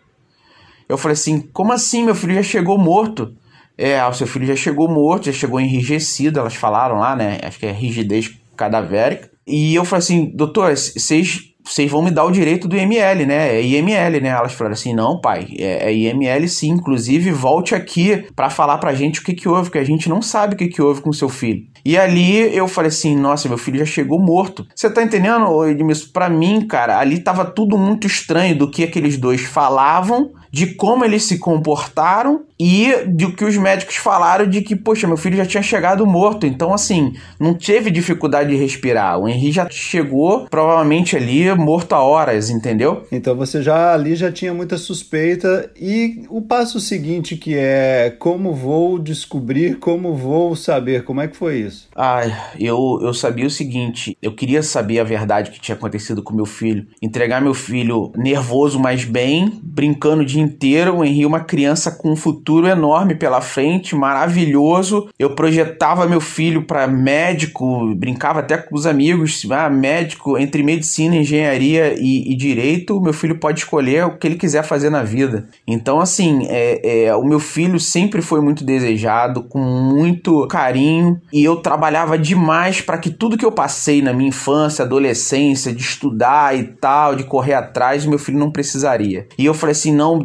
Eu 0.89 0.97
falei 0.97 1.15
assim: 1.15 1.41
Como 1.53 1.73
assim? 1.73 2.05
Meu 2.05 2.15
filho 2.15 2.35
já 2.35 2.43
chegou 2.43 2.79
morto? 2.79 3.35
É, 3.77 4.05
o 4.05 4.13
seu 4.13 4.27
filho 4.27 4.47
já 4.47 4.57
chegou 4.57 4.89
morto, 4.89 5.27
já 5.27 5.33
chegou 5.33 5.61
enrijecido. 5.61 6.39
Elas 6.39 6.55
falaram 6.55 6.97
lá, 6.97 7.17
né? 7.17 7.39
Acho 7.43 7.59
que 7.59 7.67
é 7.67 7.73
rigidez 7.73 8.31
cadavérica. 8.57 9.31
E 9.47 9.75
eu 9.75 9.85
falei 9.85 10.01
assim: 10.01 10.37
Doutor, 10.37 10.71
vocês 10.77 11.53
vocês 11.65 11.91
vão 11.91 12.03
me 12.03 12.11
dar 12.11 12.25
o 12.25 12.31
direito 12.31 12.67
do 12.67 12.77
IML, 12.77 13.25
né? 13.25 13.57
É 13.57 13.63
IML, 13.63 14.21
né? 14.21 14.31
Elas 14.31 14.53
falaram 14.53 14.75
assim: 14.75 14.95
não, 14.95 15.21
pai, 15.21 15.47
é, 15.59 15.91
é 15.91 15.95
IML 15.95 16.49
sim. 16.49 16.71
Inclusive, 16.71 17.31
volte 17.31 17.75
aqui 17.75 18.27
para 18.35 18.51
falar 18.51 18.79
pra 18.79 18.95
gente 18.95 19.21
o 19.21 19.25
que, 19.25 19.33
que 19.33 19.49
houve, 19.49 19.71
que 19.71 19.79
a 19.79 19.85
gente 19.85 20.09
não 20.09 20.21
sabe 20.21 20.55
o 20.55 20.57
que, 20.57 20.69
que 20.69 20.83
houve 20.83 21.01
com 21.01 21.13
seu 21.13 21.29
filho. 21.29 21.65
E 21.85 21.97
ali 21.97 22.55
eu 22.55 22.67
falei 22.67 22.89
assim: 22.89 23.17
nossa, 23.17 23.49
meu 23.49 23.59
filho 23.59 23.79
já 23.79 23.87
chegou 23.87 24.21
morto. 24.21 24.67
Você 24.75 24.91
tá 24.91 25.03
entendendo, 25.03 25.65
Edmilson? 25.65 26.09
Pra 26.13 26.29
mim, 26.29 26.67
cara, 26.67 26.99
ali 26.99 27.21
tava 27.21 27.45
tudo 27.45 27.79
muito 27.79 28.07
estranho 28.07 28.57
do 28.57 28.71
que 28.71 28.85
aqueles 28.85 29.17
dois 29.17 29.43
falavam 29.43 30.33
de 30.53 30.67
como 30.67 31.05
eles 31.05 31.25
se 31.25 31.39
comportaram 31.39 32.43
e 32.61 32.95
do 33.09 33.33
que 33.33 33.45
os 33.45 33.57
médicos 33.57 33.97
falaram 33.97 34.47
de 34.47 34.61
que, 34.61 34.77
poxa, 34.77 35.09
meu 35.09 35.17
filho 35.17 35.37
já 35.37 35.47
tinha 35.47 35.63
chegado 35.63 36.07
morto. 36.07 36.47
Então, 36.47 36.73
assim, 36.73 37.15
não 37.41 37.55
teve 37.55 37.91
dificuldade 37.91 38.51
de 38.51 38.57
respirar. 38.57 39.19
O 39.19 39.29
Henri 39.29 39.51
já 39.51 39.69
chegou, 39.69 40.47
provavelmente 40.49 41.17
ali, 41.17 41.53
morto 41.55 41.95
há 41.95 42.03
horas, 42.03 42.51
entendeu? 42.51 43.05
Então 43.11 43.35
você 43.35 43.63
já 43.63 43.93
ali 43.95 44.15
já 44.15 44.31
tinha 44.31 44.53
muita 44.53 44.77
suspeita. 44.77 45.71
E 45.75 46.25
o 46.29 46.43
passo 46.43 46.79
seguinte, 46.79 47.35
que 47.35 47.57
é 47.57 48.15
como 48.19 48.55
vou 48.55 48.99
descobrir, 48.99 49.79
como 49.79 50.15
vou 50.15 50.55
saber, 50.55 51.03
como 51.03 51.21
é 51.21 51.29
que 51.29 51.37
foi 51.37 51.61
isso? 51.61 51.89
Ah, 51.97 52.53
eu, 52.61 53.01
eu 53.03 53.15
sabia 53.15 53.47
o 53.47 53.51
seguinte: 53.51 54.17
eu 54.21 54.35
queria 54.35 54.63
saber 54.63 55.01
a 55.01 55.05
verdade 55.05 55.51
que 55.51 55.61
tinha 55.61 55.75
acontecido 55.75 56.23
com 56.23 56.35
meu 56.35 56.47
filho. 56.47 56.87
Entregar 57.01 57.41
meu 57.41 57.55
filho 57.55 58.13
nervoso, 58.15 58.79
mas 58.79 59.05
bem, 59.05 59.59
brincando 59.63 60.25
de 60.25 60.42
inteiro. 60.43 60.97
O 60.97 61.05
Henri, 61.05 61.25
uma 61.25 61.41
criança 61.41 61.91
com 61.91 62.13
um 62.13 62.17
futuro 62.17 62.67
enorme 62.67 63.15
pela 63.15 63.41
frente, 63.41 63.95
maravilhoso. 63.95 65.09
Eu 65.19 65.35
projetava 65.35 66.07
meu 66.07 66.21
filho 66.21 66.63
para 66.63 66.87
médico, 66.87 67.95
brincava 67.95 68.41
até 68.41 68.57
com 68.57 68.75
os 68.75 68.87
amigos, 68.87 69.47
ah, 69.51 69.71
médico, 69.71 70.39
entre 70.39 70.63
medicina, 70.63 71.17
engenharia 71.17 71.95
e, 71.99 72.33
e, 72.33 72.37
direito, 72.37 73.01
meu 73.01 73.13
filho 73.13 73.39
pode 73.39 73.61
escolher 73.61 74.05
o 74.07 74.17
que 74.17 74.27
ele 74.27 74.37
quiser 74.37 74.63
fazer 74.63 74.91
na 74.91 75.03
vida. 75.03 75.49
Então, 75.67 76.01
assim, 76.01 76.47
é, 76.49 77.07
é, 77.07 77.17
o 77.17 77.25
meu 77.25 77.39
filho 77.41 77.79
sempre 77.79 78.23
foi 78.23 78.41
muito 78.41 78.65
desejado, 78.65 79.43
com 79.43 79.61
muito 79.61 80.47
carinho, 80.49 81.21
e 81.33 81.45
eu 81.45 81.57
trabalhava 81.57 82.19
demais 82.19 82.81
para 82.81 82.99
que 82.99 83.11
tudo 83.11 83.37
que 83.37 83.45
eu 83.45 83.53
passei 83.53 84.03
na 84.03 84.13
minha 84.13 84.29
infância, 84.29 84.85
adolescência, 84.85 85.73
de 85.73 85.83
estudar 85.83 86.57
e 86.57 86.65
tal, 86.65 87.15
de 87.15 87.25
correr 87.25 87.55
atrás, 87.55 88.05
meu 88.07 88.19
filho 88.19 88.39
não 88.39 88.51
precisaria. 88.51 89.27
E 89.39 89.45
eu 89.45 89.55
falei 89.55 89.73
assim, 89.73 89.95
não, 89.95 90.19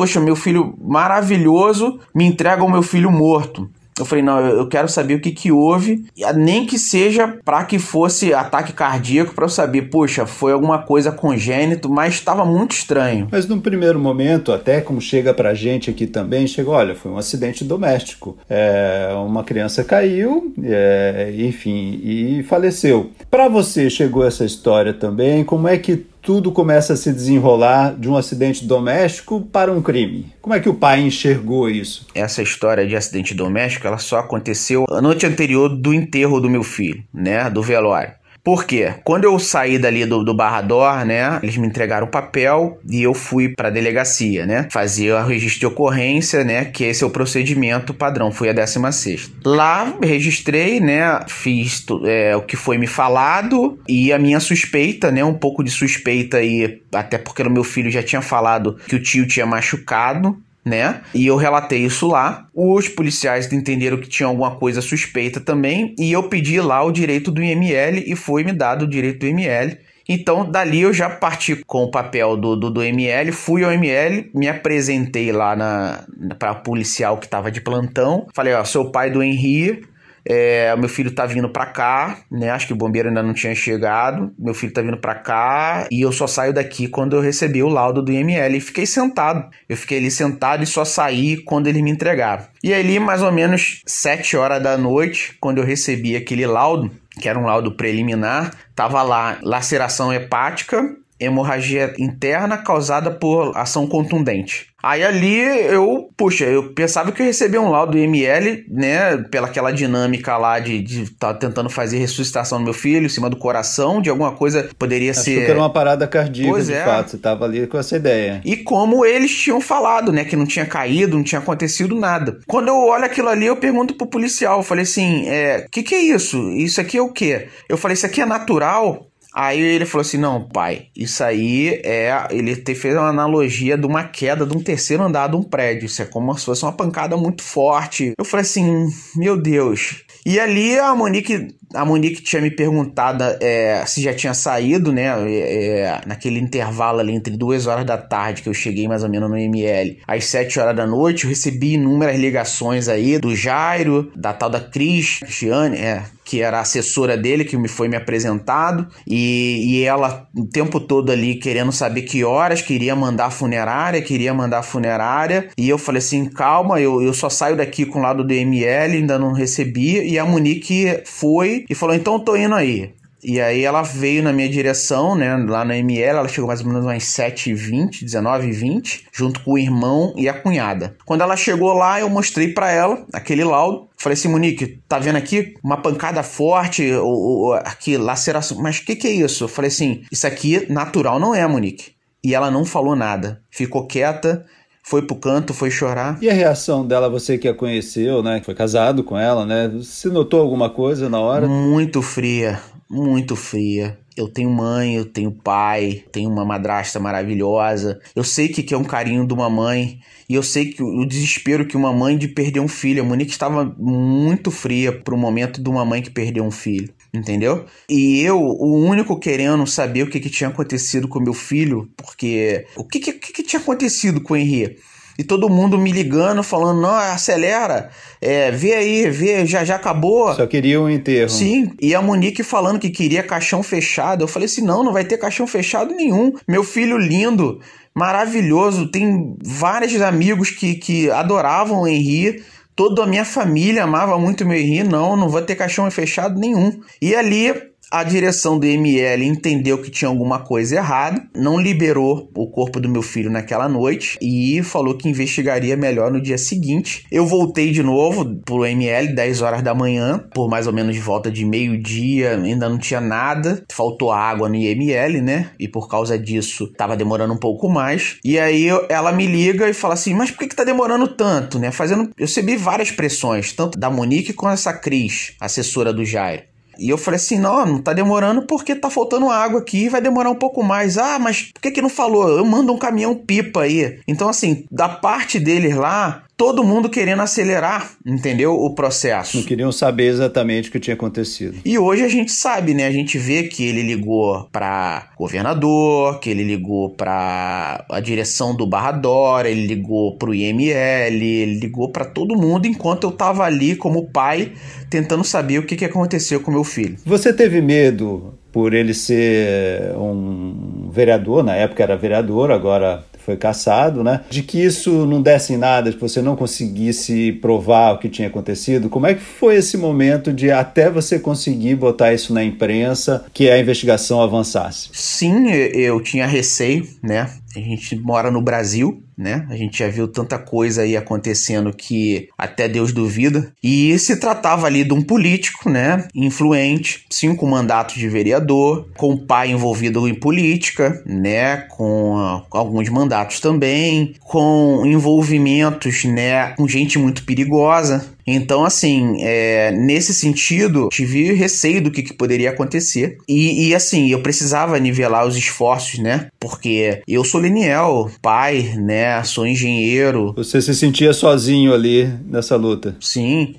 poxa, 0.00 0.18
meu 0.18 0.34
filho 0.34 0.74
maravilhoso 0.80 2.00
me 2.14 2.24
entrega 2.24 2.64
o 2.64 2.70
meu 2.70 2.82
filho 2.82 3.10
morto. 3.10 3.68
Eu 3.98 4.06
falei, 4.06 4.24
não, 4.24 4.40
eu 4.40 4.66
quero 4.66 4.88
saber 4.88 5.16
o 5.16 5.20
que 5.20 5.30
que 5.30 5.52
houve, 5.52 6.06
nem 6.34 6.64
que 6.64 6.78
seja 6.78 7.36
para 7.44 7.64
que 7.64 7.78
fosse 7.78 8.32
ataque 8.32 8.72
cardíaco 8.72 9.34
para 9.34 9.44
eu 9.44 9.48
saber, 9.50 9.90
poxa, 9.90 10.24
foi 10.24 10.52
alguma 10.52 10.78
coisa 10.78 11.12
congênito, 11.12 11.90
mas 11.90 12.14
estava 12.14 12.46
muito 12.46 12.72
estranho. 12.72 13.28
Mas 13.30 13.46
no 13.46 13.60
primeiro 13.60 13.98
momento, 13.98 14.52
até 14.52 14.80
como 14.80 15.02
chega 15.02 15.34
pra 15.34 15.52
gente 15.52 15.90
aqui 15.90 16.06
também, 16.06 16.46
chega, 16.46 16.70
olha, 16.70 16.94
foi 16.94 17.12
um 17.12 17.18
acidente 17.18 17.62
doméstico. 17.62 18.38
É, 18.48 19.10
uma 19.26 19.44
criança 19.44 19.84
caiu, 19.84 20.50
é, 20.64 21.34
enfim, 21.36 22.00
e 22.02 22.42
faleceu. 22.44 23.10
Para 23.30 23.48
você 23.48 23.90
chegou 23.90 24.26
essa 24.26 24.46
história 24.46 24.94
também, 24.94 25.44
como 25.44 25.68
é 25.68 25.76
que 25.76 26.06
tudo 26.22 26.52
começa 26.52 26.92
a 26.92 26.96
se 26.96 27.12
desenrolar 27.12 27.94
de 27.98 28.08
um 28.08 28.16
acidente 28.16 28.64
doméstico 28.64 29.40
para 29.40 29.72
um 29.72 29.82
crime. 29.82 30.32
Como 30.40 30.54
é 30.54 30.60
que 30.60 30.68
o 30.68 30.74
pai 30.74 31.00
enxergou 31.00 31.68
isso? 31.68 32.06
Essa 32.14 32.42
história 32.42 32.86
de 32.86 32.96
acidente 32.96 33.34
doméstico, 33.34 33.86
ela 33.86 33.98
só 33.98 34.18
aconteceu 34.18 34.84
a 34.90 35.00
noite 35.00 35.26
anterior 35.26 35.68
do 35.68 35.94
enterro 35.94 36.40
do 36.40 36.50
meu 36.50 36.62
filho, 36.62 37.02
né, 37.12 37.48
do 37.48 37.62
velório. 37.62 38.19
Por 38.42 38.64
quê? 38.64 38.94
Quando 39.04 39.24
eu 39.24 39.38
saí 39.38 39.78
dali 39.78 40.06
do, 40.06 40.24
do 40.24 40.34
Barrador, 40.34 41.04
né, 41.04 41.38
eles 41.42 41.56
me 41.56 41.66
entregaram 41.66 42.06
o 42.06 42.10
papel 42.10 42.78
e 42.88 43.02
eu 43.02 43.12
fui 43.12 43.48
para 43.50 43.68
a 43.68 43.70
delegacia, 43.70 44.46
né, 44.46 44.68
fazer 44.70 45.12
o 45.12 45.26
registro 45.26 45.60
de 45.60 45.66
ocorrência, 45.66 46.42
né, 46.42 46.64
que 46.64 46.84
esse 46.84 47.04
é 47.04 47.06
o 47.06 47.10
procedimento 47.10 47.92
padrão, 47.92 48.32
fui 48.32 48.48
a 48.48 48.52
16 48.52 49.32
Lá 49.44 49.94
registrei, 50.02 50.80
né, 50.80 51.20
fiz 51.28 51.84
é, 52.04 52.34
o 52.34 52.42
que 52.42 52.56
foi 52.56 52.78
me 52.78 52.86
falado 52.86 53.78
e 53.88 54.12
a 54.12 54.18
minha 54.18 54.40
suspeita, 54.40 55.10
né, 55.10 55.22
um 55.22 55.34
pouco 55.34 55.62
de 55.62 55.70
suspeita 55.70 56.38
aí, 56.38 56.82
até 56.92 57.18
porque 57.18 57.42
o 57.42 57.50
meu 57.50 57.64
filho 57.64 57.90
já 57.90 58.02
tinha 58.02 58.22
falado 58.22 58.76
que 58.86 58.96
o 58.96 59.02
tio 59.02 59.26
tinha 59.26 59.46
machucado, 59.46 60.36
né? 60.64 61.00
E 61.14 61.26
eu 61.26 61.36
relatei 61.36 61.84
isso 61.84 62.06
lá. 62.08 62.46
Os 62.54 62.88
policiais 62.88 63.50
entenderam 63.52 63.98
que 63.98 64.08
tinha 64.08 64.26
alguma 64.26 64.56
coisa 64.56 64.80
suspeita 64.80 65.40
também 65.40 65.94
e 65.98 66.12
eu 66.12 66.24
pedi 66.24 66.60
lá 66.60 66.82
o 66.82 66.92
direito 66.92 67.30
do 67.30 67.42
IML 67.42 68.04
e 68.06 68.14
foi 68.14 68.44
me 68.44 68.52
dado 68.52 68.82
o 68.82 68.88
direito 68.88 69.20
do 69.20 69.26
IML. 69.26 69.78
Então, 70.08 70.50
dali 70.50 70.80
eu 70.80 70.92
já 70.92 71.08
parti 71.08 71.62
com 71.64 71.84
o 71.84 71.90
papel 71.90 72.36
do, 72.36 72.56
do, 72.56 72.68
do 72.68 72.82
ML, 72.82 73.30
fui 73.30 73.62
ao 73.62 73.70
ML, 73.70 74.28
me 74.34 74.48
apresentei 74.48 75.30
lá 75.30 75.54
na, 75.54 76.04
para 76.36 76.52
policial 76.52 77.16
que 77.16 77.26
estava 77.26 77.48
de 77.48 77.60
plantão. 77.60 78.26
Falei, 78.34 78.52
ó, 78.54 78.64
sou 78.64 78.86
o 78.86 78.90
pai 78.90 79.08
do 79.08 79.22
Henri, 79.22 79.84
é, 80.24 80.74
meu 80.76 80.88
filho 80.88 81.10
tá 81.10 81.26
vindo 81.26 81.48
pra 81.48 81.66
cá, 81.66 82.18
né? 82.30 82.50
Acho 82.50 82.66
que 82.66 82.72
o 82.72 82.76
bombeiro 82.76 83.08
ainda 83.08 83.22
não 83.22 83.34
tinha 83.34 83.54
chegado. 83.54 84.32
Meu 84.38 84.54
filho 84.54 84.72
tá 84.72 84.82
vindo 84.82 84.98
pra 84.98 85.14
cá 85.14 85.86
e 85.90 86.02
eu 86.02 86.12
só 86.12 86.26
saio 86.26 86.52
daqui 86.52 86.88
quando 86.88 87.16
eu 87.16 87.20
recebi 87.20 87.62
o 87.62 87.68
laudo 87.68 88.02
do 88.02 88.12
IML. 88.12 88.56
E 88.56 88.60
fiquei 88.60 88.86
sentado. 88.86 89.48
Eu 89.68 89.76
fiquei 89.76 89.98
ali 89.98 90.10
sentado 90.10 90.62
e 90.62 90.66
só 90.66 90.84
saí 90.84 91.36
quando 91.38 91.66
ele 91.66 91.82
me 91.82 91.90
entregaram. 91.90 92.44
E 92.62 92.72
ali, 92.74 92.98
mais 92.98 93.22
ou 93.22 93.32
menos 93.32 93.82
7 93.86 94.36
horas 94.36 94.62
da 94.62 94.76
noite, 94.76 95.36
quando 95.40 95.58
eu 95.58 95.64
recebi 95.64 96.16
aquele 96.16 96.46
laudo, 96.46 96.90
que 97.20 97.28
era 97.28 97.38
um 97.38 97.46
laudo 97.46 97.72
preliminar, 97.72 98.54
tava 98.74 99.02
lá 99.02 99.38
laceração 99.42 100.12
hepática, 100.12 100.96
hemorragia 101.20 101.94
interna 101.98 102.56
causada 102.56 103.10
por 103.10 103.56
ação 103.56 103.86
contundente. 103.86 104.70
Aí 104.82 105.04
ali 105.04 105.38
eu, 105.38 106.08
puxa, 106.16 106.44
eu 106.44 106.72
pensava 106.72 107.12
que 107.12 107.20
eu 107.20 107.26
recebia 107.26 107.60
um 107.60 107.68
laudo 107.68 107.92
do 107.92 107.98
IML, 107.98 108.64
né, 108.68 109.18
pela 109.30 109.46
aquela 109.46 109.72
dinâmica 109.72 110.36
lá 110.36 110.58
de 110.58 110.82
estar 111.02 111.34
tá 111.34 111.34
tentando 111.34 111.68
fazer 111.68 111.98
ressuscitação 111.98 112.58
no 112.58 112.64
meu 112.64 112.72
filho, 112.72 113.04
em 113.04 113.08
cima 113.08 113.28
do 113.28 113.36
coração, 113.36 114.00
de 114.00 114.08
alguma 114.08 114.32
coisa 114.32 114.70
poderia 114.78 115.10
Acho 115.10 115.22
ser. 115.24 115.44
que 115.44 115.50
era 115.50 115.58
uma 115.58 115.70
parada 115.70 116.06
cardíaca, 116.06 116.52
pois 116.52 116.66
de 116.66 116.74
é. 116.74 116.84
fato, 116.84 117.10
você 117.10 117.18
tava 117.18 117.44
ali 117.44 117.66
com 117.66 117.76
essa 117.76 117.96
ideia. 117.96 118.40
E 118.44 118.56
como 118.56 119.04
eles 119.04 119.36
tinham 119.36 119.60
falado, 119.60 120.12
né, 120.12 120.24
que 120.24 120.36
não 120.36 120.46
tinha 120.46 120.64
caído, 120.64 121.16
não 121.16 121.24
tinha 121.24 121.40
acontecido 121.40 121.94
nada. 121.94 122.38
Quando 122.46 122.68
eu 122.68 122.76
olho 122.76 123.04
aquilo 123.04 123.28
ali, 123.28 123.46
eu 123.46 123.56
pergunto 123.56 123.94
pro 123.94 124.06
policial, 124.06 124.60
eu 124.60 124.64
falei 124.64 124.84
assim, 124.84 125.28
é, 125.28 125.66
que 125.70 125.82
que 125.82 125.94
é 125.94 126.00
isso? 126.00 126.38
Isso 126.52 126.80
aqui 126.80 126.96
é 126.96 127.02
o 127.02 127.12
quê? 127.12 127.48
Eu 127.68 127.76
falei, 127.76 127.94
isso 127.94 128.06
aqui 128.06 128.22
é 128.22 128.26
natural? 128.26 129.09
Aí 129.34 129.60
ele 129.60 129.86
falou 129.86 130.02
assim: 130.02 130.18
não, 130.18 130.48
pai, 130.48 130.86
isso 130.96 131.22
aí 131.22 131.80
é. 131.84 132.26
Ele 132.30 132.56
te 132.56 132.74
fez 132.74 132.94
uma 132.94 133.08
analogia 133.08 133.76
de 133.76 133.86
uma 133.86 134.04
queda 134.04 134.44
de 134.44 134.56
um 134.56 134.60
terceiro 134.60 135.02
andar 135.02 135.28
de 135.28 135.36
um 135.36 135.42
prédio. 135.42 135.86
Isso 135.86 136.02
é 136.02 136.04
como 136.04 136.36
se 136.36 136.44
fosse 136.44 136.64
uma 136.64 136.72
pancada 136.72 137.16
muito 137.16 137.42
forte. 137.42 138.12
Eu 138.18 138.24
falei 138.24 138.42
assim: 138.42 138.88
meu 139.16 139.40
Deus. 139.40 140.04
E 140.26 140.38
ali 140.38 140.78
a 140.78 140.94
Monique, 140.94 141.48
a 141.74 141.84
Monique 141.84 142.22
tinha 142.22 142.42
me 142.42 142.50
perguntado 142.50 143.24
é, 143.40 143.82
se 143.86 144.02
já 144.02 144.12
tinha 144.12 144.34
saído, 144.34 144.92
né? 144.92 145.06
É, 145.26 146.00
naquele 146.06 146.38
intervalo 146.38 147.00
ali 147.00 147.14
entre 147.14 147.36
duas 147.36 147.66
horas 147.66 147.86
da 147.86 147.96
tarde 147.96 148.42
que 148.42 148.48
eu 148.48 148.54
cheguei 148.54 148.86
mais 148.86 149.02
ou 149.02 149.08
menos 149.08 149.30
no 149.30 149.36
ML, 149.36 149.98
às 150.06 150.26
sete 150.26 150.60
horas 150.60 150.76
da 150.76 150.86
noite, 150.86 151.24
eu 151.24 151.30
recebi 151.30 151.74
inúmeras 151.74 152.18
ligações 152.18 152.88
aí 152.88 153.18
do 153.18 153.34
Jairo, 153.34 154.12
da 154.14 154.32
tal 154.32 154.50
da 154.50 154.60
Cris, 154.60 155.20
Cristiane, 155.20 155.78
é, 155.78 156.04
que 156.30 156.40
era 156.40 156.58
a 156.58 156.60
assessora 156.60 157.16
dele, 157.16 157.44
que 157.44 157.56
me 157.56 157.66
foi 157.66 157.88
me 157.88 157.96
apresentado, 157.96 158.86
e, 159.04 159.64
e 159.66 159.84
ela 159.84 160.28
o 160.32 160.46
tempo 160.46 160.78
todo 160.78 161.10
ali 161.10 161.34
querendo 161.34 161.72
saber 161.72 162.02
que 162.02 162.22
horas, 162.22 162.62
queria 162.62 162.94
mandar 162.94 163.26
a 163.26 163.30
funerária, 163.32 164.00
queria 164.00 164.32
mandar 164.32 164.60
a 164.60 164.62
funerária, 164.62 165.48
e 165.58 165.68
eu 165.68 165.76
falei 165.76 165.98
assim, 165.98 166.26
calma, 166.26 166.80
eu, 166.80 167.02
eu 167.02 167.12
só 167.12 167.28
saio 167.28 167.56
daqui 167.56 167.84
com 167.84 167.98
o 167.98 168.02
lado 168.02 168.22
do 168.22 168.32
ML, 168.32 168.96
ainda 168.96 169.18
não 169.18 169.32
recebi, 169.32 170.08
e 170.08 170.20
a 170.20 170.24
Monique 170.24 171.02
foi 171.04 171.64
e 171.68 171.74
falou, 171.74 171.96
então 171.96 172.14
eu 172.14 172.20
tô 172.20 172.36
indo 172.36 172.54
aí. 172.54 172.94
E 173.22 173.40
aí 173.40 173.64
ela 173.64 173.82
veio 173.82 174.22
na 174.22 174.32
minha 174.32 174.48
direção, 174.48 175.14
né, 175.14 175.36
lá 175.36 175.64
na 175.64 175.76
ML, 175.76 176.18
ela 176.18 176.28
chegou 176.28 176.48
mais 176.48 176.60
ou 176.60 176.66
menos 176.66 176.84
umas 176.84 177.02
7h20, 177.02 178.04
19h20, 178.04 179.02
junto 179.12 179.40
com 179.40 179.52
o 179.52 179.58
irmão 179.58 180.14
e 180.16 180.28
a 180.28 180.34
cunhada. 180.34 180.96
Quando 181.04 181.20
ela 181.20 181.36
chegou 181.36 181.72
lá, 181.74 182.00
eu 182.00 182.08
mostrei 182.08 182.52
para 182.52 182.70
ela 182.70 183.04
aquele 183.12 183.44
laudo. 183.44 183.89
Falei 184.00 184.14
assim, 184.14 184.28
Monique, 184.28 184.80
tá 184.88 184.98
vendo 184.98 185.16
aqui 185.16 185.52
uma 185.62 185.76
pancada 185.76 186.22
forte, 186.22 186.90
ou, 186.90 187.12
ou 187.12 187.52
aqui 187.52 187.98
laceração, 187.98 188.56
mas 188.58 188.78
o 188.78 188.84
que 188.86 188.96
que 188.96 189.06
é 189.06 189.10
isso? 189.10 189.44
Eu 189.44 189.48
falei 189.48 189.68
assim, 189.68 190.04
isso 190.10 190.26
aqui 190.26 190.66
natural 190.72 191.20
não 191.20 191.34
é, 191.34 191.46
Monique. 191.46 191.92
E 192.24 192.34
ela 192.34 192.50
não 192.50 192.64
falou 192.64 192.96
nada, 192.96 193.42
ficou 193.50 193.86
quieta, 193.86 194.46
foi 194.82 195.02
pro 195.02 195.16
canto, 195.16 195.52
foi 195.52 195.70
chorar. 195.70 196.16
E 196.22 196.30
a 196.30 196.32
reação 196.32 196.86
dela, 196.86 197.10
você 197.10 197.36
que 197.36 197.46
a 197.46 197.52
conheceu, 197.52 198.22
né? 198.22 198.40
Foi 198.42 198.54
casado 198.54 199.04
com 199.04 199.18
ela, 199.18 199.44
né? 199.44 199.68
Você 199.68 200.08
notou 200.08 200.40
alguma 200.40 200.70
coisa 200.70 201.10
na 201.10 201.20
hora? 201.20 201.46
Muito 201.46 202.00
fria, 202.00 202.58
muito 202.88 203.36
fria. 203.36 203.98
Eu 204.20 204.28
tenho 204.28 204.50
mãe, 204.50 204.96
eu 204.96 205.06
tenho 205.06 205.32
pai, 205.32 206.04
tenho 206.12 206.28
uma 206.28 206.44
madrasta 206.44 207.00
maravilhosa. 207.00 207.98
Eu 208.14 208.22
sei 208.22 208.48
que, 208.48 208.62
que 208.62 208.74
é 208.74 208.76
um 208.76 208.84
carinho 208.84 209.26
de 209.26 209.32
uma 209.32 209.48
mãe. 209.48 209.98
E 210.28 210.34
eu 210.34 210.42
sei 210.42 210.66
que 210.66 210.82
o 210.82 211.06
desespero 211.06 211.66
que 211.66 211.76
uma 211.76 211.90
mãe 211.92 212.18
de 212.18 212.28
perder 212.28 212.60
um 212.60 212.68
filho. 212.68 213.02
A 213.02 213.06
Monique 213.06 213.32
estava 213.32 213.64
muito 213.78 214.50
fria 214.50 214.92
pro 214.92 215.16
momento 215.16 215.62
de 215.62 215.70
uma 215.70 215.86
mãe 215.86 216.02
que 216.02 216.10
perdeu 216.10 216.44
um 216.44 216.50
filho. 216.50 216.92
Entendeu? 217.12 217.64
E 217.88 218.20
eu, 218.20 218.38
o 218.38 218.76
único 218.84 219.18
querendo 219.18 219.66
saber 219.66 220.02
o 220.02 220.10
que, 220.10 220.20
que 220.20 220.30
tinha 220.30 220.50
acontecido 220.50 221.08
com 221.08 221.18
meu 221.18 221.34
filho, 221.34 221.90
porque 221.96 222.66
o 222.76 222.84
que, 222.84 223.00
que, 223.00 223.12
que 223.12 223.42
tinha 223.42 223.60
acontecido 223.60 224.20
com 224.20 224.34
o 224.34 224.36
Henrique? 224.36 224.76
E 225.20 225.24
todo 225.24 225.50
mundo 225.50 225.76
me 225.76 225.92
ligando, 225.92 226.42
falando, 226.42 226.80
não, 226.80 226.94
acelera, 226.94 227.90
é, 228.22 228.50
vê 228.50 228.72
aí, 228.72 229.10
vê, 229.10 229.44
já, 229.44 229.62
já 229.62 229.76
acabou. 229.76 230.34
Só 230.34 230.46
queria 230.46 230.80
um 230.80 230.88
enterro. 230.88 231.28
Sim, 231.28 231.72
e 231.78 231.94
a 231.94 232.00
Monique 232.00 232.42
falando 232.42 232.78
que 232.78 232.88
queria 232.88 233.22
caixão 233.22 233.62
fechado. 233.62 234.24
Eu 234.24 234.28
falei 234.28 234.46
assim, 234.46 234.62
não, 234.62 234.82
não 234.82 234.94
vai 234.94 235.04
ter 235.04 235.18
caixão 235.18 235.46
fechado 235.46 235.94
nenhum. 235.94 236.32
Meu 236.48 236.64
filho 236.64 236.96
lindo, 236.96 237.60
maravilhoso, 237.94 238.90
tem 238.90 239.36
vários 239.44 240.00
amigos 240.00 240.48
que, 240.48 240.76
que 240.76 241.10
adoravam 241.10 241.82
o 241.82 241.86
Henri. 241.86 242.42
Toda 242.74 243.02
a 243.02 243.06
minha 243.06 243.26
família 243.26 243.84
amava 243.84 244.18
muito 244.18 244.46
meu 244.46 244.56
Henri. 244.56 244.84
Não, 244.84 245.18
não 245.18 245.28
vai 245.28 245.42
ter 245.42 245.54
caixão 245.54 245.90
fechado 245.90 246.40
nenhum. 246.40 246.80
E 247.02 247.14
ali 247.14 247.52
a 247.90 248.04
direção 248.04 248.58
do 248.58 248.66
ML 248.66 249.24
entendeu 249.24 249.78
que 249.78 249.90
tinha 249.90 250.08
alguma 250.08 250.38
coisa 250.38 250.76
errada, 250.76 251.22
não 251.34 251.58
liberou 251.58 252.30
o 252.36 252.46
corpo 252.48 252.78
do 252.78 252.88
meu 252.88 253.02
filho 253.02 253.28
naquela 253.28 253.68
noite 253.68 254.16
e 254.22 254.62
falou 254.62 254.96
que 254.96 255.08
investigaria 255.08 255.76
melhor 255.76 256.10
no 256.10 256.20
dia 256.20 256.38
seguinte. 256.38 257.04
Eu 257.10 257.26
voltei 257.26 257.72
de 257.72 257.82
novo 257.82 258.36
pro 258.44 258.64
ML 258.64 259.12
10 259.12 259.42
horas 259.42 259.62
da 259.62 259.74
manhã, 259.74 260.24
por 260.32 260.48
mais 260.48 260.68
ou 260.68 260.72
menos 260.72 260.94
de 260.94 261.00
volta 261.00 261.30
de 261.30 261.44
meio-dia, 261.44 262.36
ainda 262.36 262.68
não 262.68 262.78
tinha 262.78 263.00
nada, 263.00 263.64
faltou 263.72 264.12
água 264.12 264.48
no 264.48 264.54
IML, 264.54 265.20
né? 265.20 265.50
E 265.58 265.66
por 265.66 265.88
causa 265.88 266.16
disso 266.16 266.72
tava 266.76 266.96
demorando 266.96 267.34
um 267.34 267.38
pouco 267.38 267.68
mais. 267.68 268.18
E 268.24 268.38
aí 268.38 268.68
ela 268.88 269.10
me 269.10 269.26
liga 269.26 269.68
e 269.68 269.74
fala 269.74 269.94
assim: 269.94 270.14
"Mas 270.14 270.30
por 270.30 270.38
que 270.38 270.48
que 270.48 270.56
tá 270.56 270.64
demorando 270.64 271.08
tanto, 271.08 271.58
né?" 271.58 271.72
Fazendo, 271.72 272.10
eu 272.16 272.26
recebi 272.26 272.56
várias 272.56 272.90
pressões, 272.90 273.52
tanto 273.52 273.78
da 273.78 273.90
Monique 273.90 274.32
quanto 274.32 274.54
essa 274.54 274.72
Cris, 274.72 275.34
assessora 275.40 275.92
do 275.92 276.04
Jairo. 276.04 276.49
E 276.80 276.88
eu 276.88 276.96
falei 276.96 277.16
assim: 277.16 277.38
não, 277.38 277.66
não 277.66 277.82
tá 277.82 277.92
demorando 277.92 278.42
porque 278.42 278.74
tá 278.74 278.88
faltando 278.88 279.28
água 279.28 279.60
aqui, 279.60 279.88
vai 279.88 280.00
demorar 280.00 280.30
um 280.30 280.34
pouco 280.34 280.62
mais. 280.62 280.96
Ah, 280.96 281.18
mas 281.18 281.52
por 281.52 281.60
que 281.60 281.70
que 281.70 281.82
não 281.82 281.90
falou? 281.90 282.28
Eu 282.28 282.44
mando 282.44 282.72
um 282.72 282.78
caminhão 282.78 283.14
pipa 283.14 283.62
aí. 283.62 284.00
Então, 284.08 284.28
assim, 284.28 284.64
da 284.70 284.88
parte 284.88 285.38
deles 285.38 285.76
lá, 285.76 286.22
todo 286.40 286.64
mundo 286.64 286.88
querendo 286.88 287.20
acelerar, 287.20 287.90
entendeu? 288.04 288.54
O 288.54 288.74
processo. 288.74 289.36
Não 289.36 289.44
queriam 289.44 289.70
saber 289.70 290.06
exatamente 290.06 290.70
o 290.70 290.72
que 290.72 290.80
tinha 290.80 290.94
acontecido. 290.94 291.58
E 291.62 291.78
hoje 291.78 292.02
a 292.02 292.08
gente 292.08 292.32
sabe, 292.32 292.72
né? 292.72 292.86
A 292.86 292.90
gente 292.90 293.18
vê 293.18 293.42
que 293.42 293.62
ele 293.62 293.82
ligou 293.82 294.48
para 294.50 295.10
governador, 295.18 296.18
que 296.18 296.30
ele 296.30 296.42
ligou 296.42 296.88
para 296.88 297.84
a 297.90 298.00
direção 298.00 298.56
do 298.56 298.66
Barra 298.66 298.92
Dora, 298.92 299.50
ele 299.50 299.66
ligou 299.66 300.16
para 300.16 300.30
o 300.30 300.34
IML, 300.34 300.72
ele 300.72 301.58
ligou 301.60 301.92
para 301.92 302.06
todo 302.06 302.34
mundo 302.34 302.66
enquanto 302.66 303.04
eu 303.04 303.12
tava 303.12 303.44
ali 303.44 303.76
como 303.76 304.08
pai 304.08 304.52
tentando 304.88 305.22
saber 305.22 305.58
o 305.58 305.66
que, 305.66 305.76
que 305.76 305.84
aconteceu 305.84 306.40
com 306.40 306.50
meu 306.50 306.64
filho. 306.64 306.96
Você 307.04 307.34
teve 307.34 307.60
medo 307.60 308.32
por 308.50 308.72
ele 308.72 308.94
ser 308.94 309.94
um 309.94 310.88
vereador, 310.90 311.44
na 311.44 311.54
época 311.54 311.82
era 311.82 311.96
vereador, 311.96 312.50
agora 312.50 313.04
foi 313.30 313.36
caçado, 313.36 314.02
né? 314.02 314.20
De 314.28 314.42
que 314.42 314.62
isso 314.62 315.06
não 315.06 315.22
desse 315.22 315.52
em 315.52 315.56
nada, 315.56 315.92
que 315.92 316.00
você 316.00 316.20
não 316.20 316.34
conseguisse 316.34 317.32
provar 317.32 317.92
o 317.92 317.98
que 317.98 318.08
tinha 318.08 318.28
acontecido. 318.28 318.88
Como 318.88 319.06
é 319.06 319.14
que 319.14 319.20
foi 319.20 319.56
esse 319.56 319.76
momento 319.76 320.32
de 320.32 320.50
até 320.50 320.90
você 320.90 321.18
conseguir 321.18 321.76
botar 321.76 322.12
isso 322.12 322.34
na 322.34 322.42
imprensa, 322.42 323.24
que 323.32 323.48
a 323.48 323.58
investigação 323.58 324.20
avançasse? 324.20 324.88
Sim, 324.92 325.48
eu 325.50 326.00
tinha 326.00 326.26
receio, 326.26 326.86
né? 327.02 327.30
A 327.56 327.58
gente 327.58 327.96
mora 327.96 328.30
no 328.30 328.40
Brasil, 328.40 329.02
né? 329.20 329.46
A 329.50 329.56
gente 329.56 329.78
já 329.78 329.88
viu 329.88 330.08
tanta 330.08 330.38
coisa 330.38 330.82
aí 330.82 330.96
acontecendo 330.96 331.72
que 331.72 332.28
até 332.38 332.66
Deus 332.66 332.90
duvida. 332.92 333.52
E 333.62 333.98
se 333.98 334.16
tratava 334.16 334.66
ali 334.66 334.82
de 334.82 334.94
um 334.94 335.02
político, 335.02 335.68
né? 335.68 336.08
Influente, 336.14 337.04
cinco 337.10 337.46
mandatos 337.46 337.96
de 337.96 338.08
vereador, 338.08 338.88
com 338.96 339.12
o 339.12 339.18
pai 339.18 339.50
envolvido 339.50 340.08
em 340.08 340.14
política, 340.14 341.02
né? 341.04 341.58
Com 341.68 342.16
uh, 342.16 342.42
alguns 342.50 342.88
mandatos 342.88 343.40
também, 343.40 344.14
com 344.20 344.82
envolvimentos, 344.86 346.04
né? 346.04 346.54
Com 346.56 346.66
gente 346.66 346.98
muito 346.98 347.24
perigosa, 347.24 348.08
então, 348.34 348.64
assim, 348.64 349.22
é, 349.22 349.70
nesse 349.72 350.14
sentido, 350.14 350.88
tive 350.90 351.32
receio 351.32 351.82
do 351.82 351.90
que, 351.90 352.02
que 352.02 352.14
poderia 352.14 352.50
acontecer. 352.50 353.18
E, 353.28 353.68
e, 353.68 353.74
assim, 353.74 354.10
eu 354.10 354.22
precisava 354.22 354.78
nivelar 354.78 355.26
os 355.26 355.36
esforços, 355.36 355.98
né? 355.98 356.28
Porque 356.38 357.02
eu 357.06 357.24
sou 357.24 357.40
Leniel, 357.40 358.10
pai, 358.22 358.74
né? 358.76 359.22
Sou 359.24 359.46
engenheiro. 359.46 360.32
Você 360.36 360.60
se 360.60 360.74
sentia 360.74 361.12
sozinho 361.12 361.72
ali 361.72 362.10
nessa 362.26 362.56
luta? 362.56 362.96
Sim. 363.00 363.54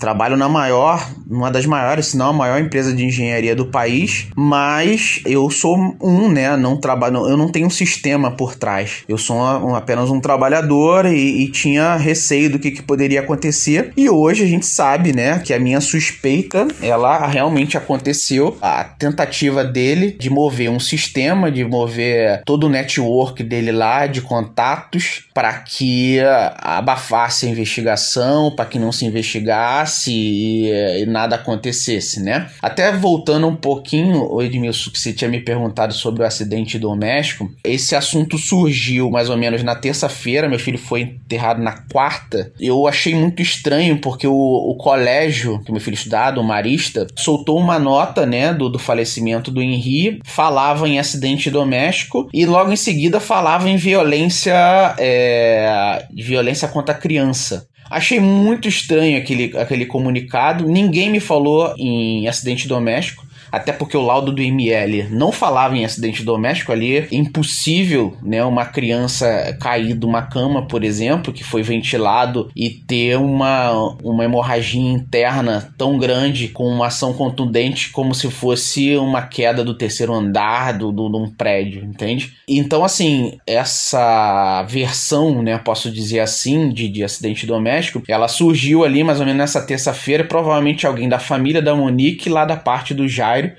Trabalho 0.00 0.34
na 0.34 0.48
maior, 0.48 1.06
uma 1.28 1.50
das 1.50 1.66
maiores, 1.66 2.06
se 2.06 2.16
não 2.16 2.30
a 2.30 2.32
maior 2.32 2.58
empresa 2.58 2.90
de 2.90 3.04
engenharia 3.04 3.54
do 3.54 3.66
país, 3.66 4.28
mas 4.34 5.20
eu 5.26 5.50
sou 5.50 5.76
um, 6.00 6.26
né? 6.26 6.56
Não 6.56 6.78
trabalho, 6.78 7.28
eu 7.28 7.36
não 7.36 7.52
tenho 7.52 7.66
um 7.66 7.70
sistema 7.70 8.30
por 8.30 8.56
trás. 8.56 9.04
Eu 9.06 9.18
sou 9.18 9.36
uma, 9.36 9.76
apenas 9.76 10.08
um 10.08 10.18
trabalhador 10.18 11.04
e, 11.04 11.42
e 11.42 11.48
tinha 11.50 11.96
receio 11.96 12.48
do 12.48 12.58
que, 12.58 12.70
que, 12.70 12.82
poderia 12.82 13.20
acontecer. 13.20 13.92
E 13.94 14.08
hoje 14.08 14.42
a 14.42 14.46
gente 14.46 14.64
sabe, 14.64 15.14
né, 15.14 15.38
que 15.40 15.52
a 15.52 15.60
minha 15.60 15.82
suspeita, 15.82 16.66
ela 16.80 17.26
realmente 17.26 17.76
aconteceu. 17.76 18.56
A 18.62 18.82
tentativa 18.82 19.62
dele 19.62 20.16
de 20.18 20.30
mover 20.30 20.70
um 20.70 20.80
sistema, 20.80 21.50
de 21.50 21.62
mover 21.62 22.42
todo 22.46 22.64
o 22.64 22.70
network 22.70 23.44
dele 23.44 23.70
lá 23.70 24.06
de 24.06 24.22
contatos 24.22 25.28
para 25.34 25.52
que 25.52 26.20
abafasse 26.56 27.44
a 27.44 27.50
investigação, 27.50 28.50
para 28.56 28.64
que 28.64 28.78
não 28.78 28.90
se 28.90 29.04
investigasse 29.04 29.89
e, 30.06 30.70
e, 31.02 31.06
nada 31.06 31.36
acontecesse, 31.36 32.22
né? 32.22 32.48
Até 32.60 32.92
voltando 32.92 33.46
um 33.46 33.56
pouquinho, 33.56 34.40
Edmilson, 34.40 34.90
que 34.90 34.98
você 34.98 35.12
tinha 35.12 35.30
me 35.30 35.40
perguntado 35.40 35.92
sobre 35.92 36.22
o 36.22 36.26
acidente 36.26 36.78
doméstico, 36.78 37.50
esse 37.64 37.94
assunto 37.94 38.38
surgiu 38.38 39.10
mais 39.10 39.28
ou 39.30 39.36
menos 39.36 39.62
na 39.62 39.74
terça-feira, 39.74 40.48
meu 40.48 40.58
filho 40.58 40.78
foi 40.78 41.02
enterrado 41.02 41.62
na 41.62 41.72
quarta. 41.90 42.52
Eu 42.58 42.86
achei 42.86 43.14
muito 43.14 43.42
estranho 43.42 43.98
porque 43.98 44.26
o, 44.26 44.32
o 44.32 44.74
colégio 44.76 45.60
que 45.64 45.72
meu 45.72 45.80
filho 45.80 45.94
estudava, 45.94 46.40
o 46.40 46.44
Marista, 46.44 47.06
soltou 47.16 47.58
uma 47.58 47.78
nota, 47.78 48.26
né, 48.26 48.52
do, 48.52 48.68
do 48.68 48.78
falecimento 48.78 49.50
do 49.50 49.62
Henri, 49.62 50.20
falava 50.24 50.88
em 50.88 50.98
acidente 50.98 51.50
doméstico 51.50 52.28
e 52.32 52.46
logo 52.46 52.72
em 52.72 52.76
seguida 52.76 53.20
falava 53.20 53.68
em 53.68 53.76
violência, 53.76 54.54
é, 54.98 56.04
violência 56.12 56.68
contra 56.68 56.94
a 56.94 56.98
criança. 56.98 57.68
Achei 57.90 58.20
muito 58.20 58.68
estranho 58.68 59.18
aquele, 59.18 59.58
aquele 59.58 59.84
comunicado. 59.84 60.64
Ninguém 60.64 61.10
me 61.10 61.18
falou 61.18 61.74
em 61.76 62.28
acidente 62.28 62.68
doméstico. 62.68 63.26
Até 63.50 63.72
porque 63.72 63.96
o 63.96 64.02
laudo 64.02 64.32
do 64.32 64.42
ML 64.42 65.08
não 65.10 65.32
falava 65.32 65.76
em 65.76 65.84
acidente 65.84 66.22
doméstico 66.22 66.72
ali, 66.72 66.98
é 66.98 67.08
impossível, 67.10 68.16
né, 68.22 68.44
uma 68.44 68.64
criança 68.64 69.56
cair 69.60 69.94
de 69.94 70.06
uma 70.06 70.22
cama, 70.22 70.66
por 70.66 70.84
exemplo, 70.84 71.32
que 71.32 71.44
foi 71.44 71.62
ventilado 71.62 72.50
e 72.54 72.70
ter 72.70 73.16
uma, 73.16 73.72
uma 74.02 74.24
hemorragia 74.24 74.80
interna 74.80 75.72
tão 75.76 75.98
grande 75.98 76.48
com 76.48 76.64
uma 76.66 76.86
ação 76.86 77.12
contundente 77.12 77.90
como 77.90 78.14
se 78.14 78.30
fosse 78.30 78.96
uma 78.96 79.22
queda 79.22 79.64
do 79.64 79.74
terceiro 79.74 80.12
andar 80.12 80.76
do, 80.76 80.92
do, 80.92 81.08
de 81.08 81.16
um 81.16 81.30
prédio, 81.30 81.84
entende? 81.84 82.32
Então, 82.48 82.84
assim, 82.84 83.38
essa 83.46 84.62
versão, 84.68 85.42
né, 85.42 85.58
posso 85.58 85.90
dizer 85.90 86.20
assim, 86.20 86.70
de, 86.70 86.88
de 86.88 87.04
acidente 87.04 87.46
doméstico, 87.46 88.02
ela 88.08 88.28
surgiu 88.28 88.84
ali 88.84 89.02
mais 89.04 89.20
ou 89.20 89.26
menos 89.26 89.40
nessa 89.40 89.62
terça-feira, 89.62 90.24
provavelmente 90.24 90.86
alguém 90.86 91.08
da 91.08 91.18
família 91.18 91.62
da 91.62 91.74
Monique 91.74 92.28
lá 92.28 92.44
da 92.44 92.56
parte 92.56 92.94
do 92.94 93.08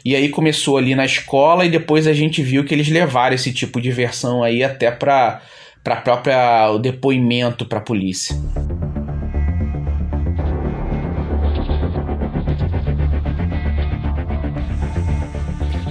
E 0.03 0.15
aí 0.15 0.29
começou 0.29 0.77
ali 0.77 0.95
na 0.95 1.05
escola 1.05 1.65
e 1.65 1.69
depois 1.69 2.07
a 2.07 2.13
gente 2.13 2.41
viu 2.41 2.63
que 2.63 2.73
eles 2.73 2.89
levaram 2.89 3.35
esse 3.35 3.53
tipo 3.53 3.81
de 3.81 3.91
versão 3.91 4.43
aí 4.43 4.63
até 4.63 4.91
para 4.91 5.41
para 5.83 5.95
própria 5.95 6.69
o 6.69 6.77
depoimento 6.77 7.65
para 7.65 7.79
a 7.79 7.81
polícia. 7.81 8.35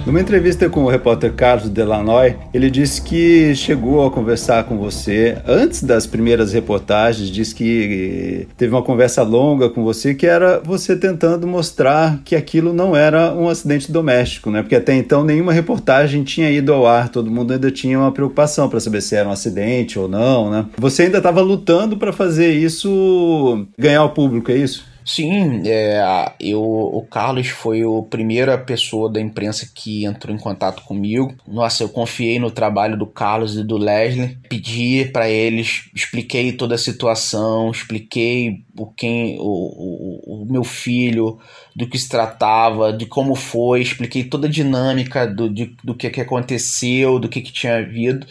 Numa 0.05 0.19
entrevista 0.19 0.67
com 0.67 0.83
o 0.83 0.89
repórter 0.89 1.31
Carlos 1.33 1.69
Delanoy, 1.69 2.35
ele 2.51 2.71
disse 2.71 3.01
que 3.01 3.53
chegou 3.55 4.05
a 4.05 4.09
conversar 4.09 4.63
com 4.63 4.77
você 4.77 5.37
antes 5.47 5.83
das 5.83 6.07
primeiras 6.07 6.53
reportagens, 6.53 7.29
disse 7.29 7.53
que 7.53 8.47
teve 8.57 8.73
uma 8.73 8.81
conversa 8.81 9.21
longa 9.21 9.69
com 9.69 9.83
você, 9.83 10.15
que 10.15 10.25
era 10.25 10.59
você 10.59 10.95
tentando 10.95 11.45
mostrar 11.45 12.19
que 12.25 12.35
aquilo 12.35 12.73
não 12.73 12.95
era 12.95 13.33
um 13.33 13.47
acidente 13.47 13.91
doméstico, 13.91 14.49
né? 14.49 14.63
Porque 14.63 14.75
até 14.75 14.95
então 14.95 15.23
nenhuma 15.23 15.53
reportagem 15.53 16.23
tinha 16.23 16.49
ido 16.49 16.73
ao 16.73 16.87
ar, 16.87 17.09
todo 17.09 17.29
mundo 17.29 17.53
ainda 17.53 17.69
tinha 17.69 17.99
uma 17.99 18.11
preocupação 18.11 18.67
para 18.67 18.79
saber 18.79 19.01
se 19.01 19.15
era 19.15 19.29
um 19.29 19.31
acidente 19.31 19.99
ou 19.99 20.07
não, 20.07 20.49
né? 20.49 20.65
Você 20.77 21.03
ainda 21.03 21.19
estava 21.19 21.41
lutando 21.41 21.95
para 21.95 22.11
fazer 22.11 22.51
isso 22.51 23.67
ganhar 23.77 24.03
o 24.03 24.09
público, 24.09 24.51
é 24.51 24.57
isso? 24.57 24.90
Sim, 25.05 25.63
é, 25.67 26.33
eu, 26.39 26.61
o 26.61 27.05
Carlos 27.09 27.47
foi 27.47 27.81
a 27.81 28.03
primeira 28.09 28.57
pessoa 28.57 29.11
da 29.11 29.19
imprensa 29.19 29.69
que 29.73 30.05
entrou 30.05 30.35
em 30.35 30.39
contato 30.39 30.83
comigo. 30.83 31.35
Nossa, 31.47 31.83
eu 31.83 31.89
confiei 31.89 32.39
no 32.39 32.51
trabalho 32.51 32.97
do 32.97 33.05
Carlos 33.05 33.57
e 33.57 33.63
do 33.63 33.77
Leslie, 33.77 34.37
pedi 34.47 35.05
para 35.05 35.29
eles, 35.29 35.89
expliquei 35.93 36.51
toda 36.53 36.75
a 36.75 36.77
situação, 36.77 37.71
expliquei 37.71 38.63
o, 38.81 38.87
quem, 38.87 39.37
o, 39.39 39.43
o, 39.43 40.41
o 40.41 40.45
meu 40.51 40.63
filho, 40.63 41.37
do 41.75 41.87
que 41.87 41.99
se 41.99 42.09
tratava, 42.09 42.91
de 42.91 43.05
como 43.05 43.35
foi, 43.35 43.81
expliquei 43.81 44.23
toda 44.23 44.47
a 44.47 44.49
dinâmica 44.49 45.27
do, 45.27 45.47
de, 45.47 45.75
do 45.83 45.93
que, 45.93 46.09
que 46.09 46.19
aconteceu, 46.19 47.19
do 47.19 47.29
que, 47.29 47.41
que 47.41 47.51
tinha 47.51 47.77
havido 47.77 48.25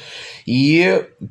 e 0.46 0.82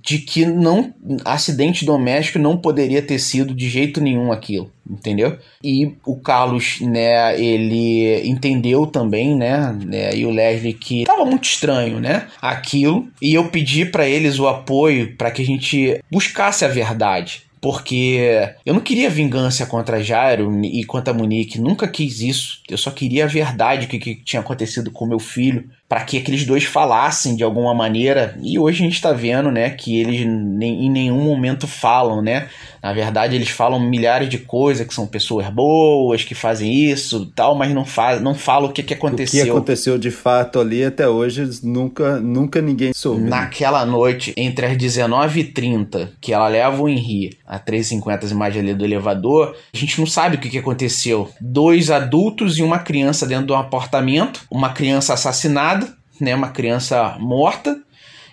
de 0.02 0.20
que 0.20 0.46
não 0.46 0.94
acidente 1.26 1.84
doméstico 1.84 2.40
não 2.40 2.56
poderia 2.56 3.02
ter 3.02 3.20
sido 3.20 3.54
de 3.54 3.70
jeito 3.70 4.00
nenhum 4.00 4.32
aquilo, 4.32 4.72
entendeu? 4.90 5.38
E 5.62 5.92
o 6.06 6.16
Carlos, 6.16 6.80
né, 6.80 7.40
ele 7.40 8.26
entendeu 8.28 8.88
também, 8.88 9.36
né, 9.36 9.78
né 9.86 10.16
e 10.16 10.26
o 10.26 10.32
Leslie 10.32 10.74
que 10.74 11.02
estava 11.02 11.26
muito 11.26 11.44
estranho, 11.44 12.00
né, 12.00 12.28
aquilo, 12.42 13.10
e 13.22 13.34
eu 13.34 13.50
pedi 13.50 13.86
para 13.86 14.08
eles 14.08 14.40
o 14.40 14.48
apoio 14.48 15.16
para 15.18 15.32
que 15.32 15.42
a 15.42 15.46
gente 15.46 16.00
buscasse 16.10 16.64
a 16.64 16.70
verdade, 16.70 17.49
porque 17.62 18.56
eu 18.66 18.74
não 18.74 18.82
queria 18.82 19.10
vingança 19.10 19.66
contra 19.66 20.04
Jairo 20.04 20.64
e 20.64 20.84
contra 20.86 21.14
Monique, 21.14 21.60
nunca 21.60 21.88
quis 21.88 22.22
isso. 22.22 22.62
Eu 22.70 22.78
só 22.78 22.92
queria 22.92 23.26
a 23.26 23.28
verdade 23.28 23.88
que, 23.88 24.00
que 24.00 24.16
tinha 24.16 24.40
acontecido 24.40 24.92
com 24.92 25.06
meu 25.06 25.20
filho 25.20 25.70
para 25.90 26.02
que 26.02 26.20
aqueles 26.20 26.46
dois 26.46 26.64
falassem 26.66 27.36
de 27.36 27.44
alguma 27.44 27.74
maneira. 27.74 28.38
E 28.44 28.60
hoje 28.60 28.84
a 28.84 28.86
gente 28.86 28.94
está 28.94 29.12
vendo, 29.12 29.50
né, 29.50 29.72
que 29.72 30.00
eles 30.00 30.24
nem, 30.24 30.86
em 30.86 30.90
nenhum 30.90 31.24
momento 31.24 31.68
falam, 31.68 32.22
né? 32.22 32.48
Na 32.82 32.94
verdade, 32.94 33.36
eles 33.36 33.50
falam 33.50 33.80
milhares 33.80 34.30
de 34.30 34.38
coisas, 34.38 34.86
que 34.88 34.94
são 34.94 35.08
pessoas 35.08 35.50
boas, 35.50 36.24
que 36.24 36.36
fazem 36.36 36.72
isso 36.72 37.26
tal, 37.36 37.56
mas 37.56 37.74
não, 37.74 37.84
fa 37.84 38.20
não 38.20 38.36
falam 38.36 38.70
o 38.70 38.72
que, 38.72 38.84
que 38.84 38.94
aconteceu. 38.94 39.42
O 39.42 39.44
que 39.46 39.50
aconteceu 39.50 39.98
de 39.98 40.12
fato 40.12 40.60
ali 40.60 40.84
até 40.84 41.10
hoje, 41.10 41.50
nunca, 41.64 42.20
nunca 42.20 42.62
ninguém 42.62 42.94
soube. 42.94 43.24
Né? 43.24 43.30
Naquela 43.32 43.84
noite, 43.86 44.32
entre 44.38 44.68
as 44.68 44.78
19h30, 44.78 46.10
que 46.22 46.32
ela 46.32 46.48
leva 46.48 46.82
o 46.82 46.88
Henri 46.88 47.38
a 47.46 47.60
3h50 47.60 48.26
as 48.26 48.32
imagens 48.32 48.64
ali 48.64 48.76
do 48.76 48.86
elevador, 48.86 49.56
a 49.74 49.78
gente 49.78 50.00
não 50.00 50.06
sabe 50.06 50.36
o 50.36 50.40
que, 50.40 50.50
que 50.50 50.60
aconteceu. 50.60 51.30
Dois 51.42 51.90
adultos 51.90 52.60
e 52.60 52.64
uma 52.64 52.78
criança 52.78 53.26
dentro 53.26 53.48
de 53.48 53.52
um 53.52 53.58
apartamento, 53.58 54.42
uma 54.52 54.70
criança 54.70 55.14
assassinada 55.14 55.79
né, 56.20 56.36
uma 56.36 56.50
criança 56.50 57.18
morta, 57.20 57.82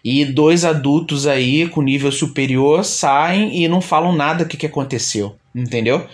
e 0.04 0.24
dois 0.24 0.64
adultos 0.64 1.26
aí 1.26 1.68
com 1.68 1.82
nível 1.82 2.12
superior 2.12 2.84
saem 2.84 3.62
e 3.62 3.66
não 3.66 3.80
falam 3.80 4.14
nada 4.14 4.44
do 4.44 4.48
que, 4.48 4.56
que 4.56 4.66
aconteceu, 4.66 5.34
entendeu? 5.52 6.06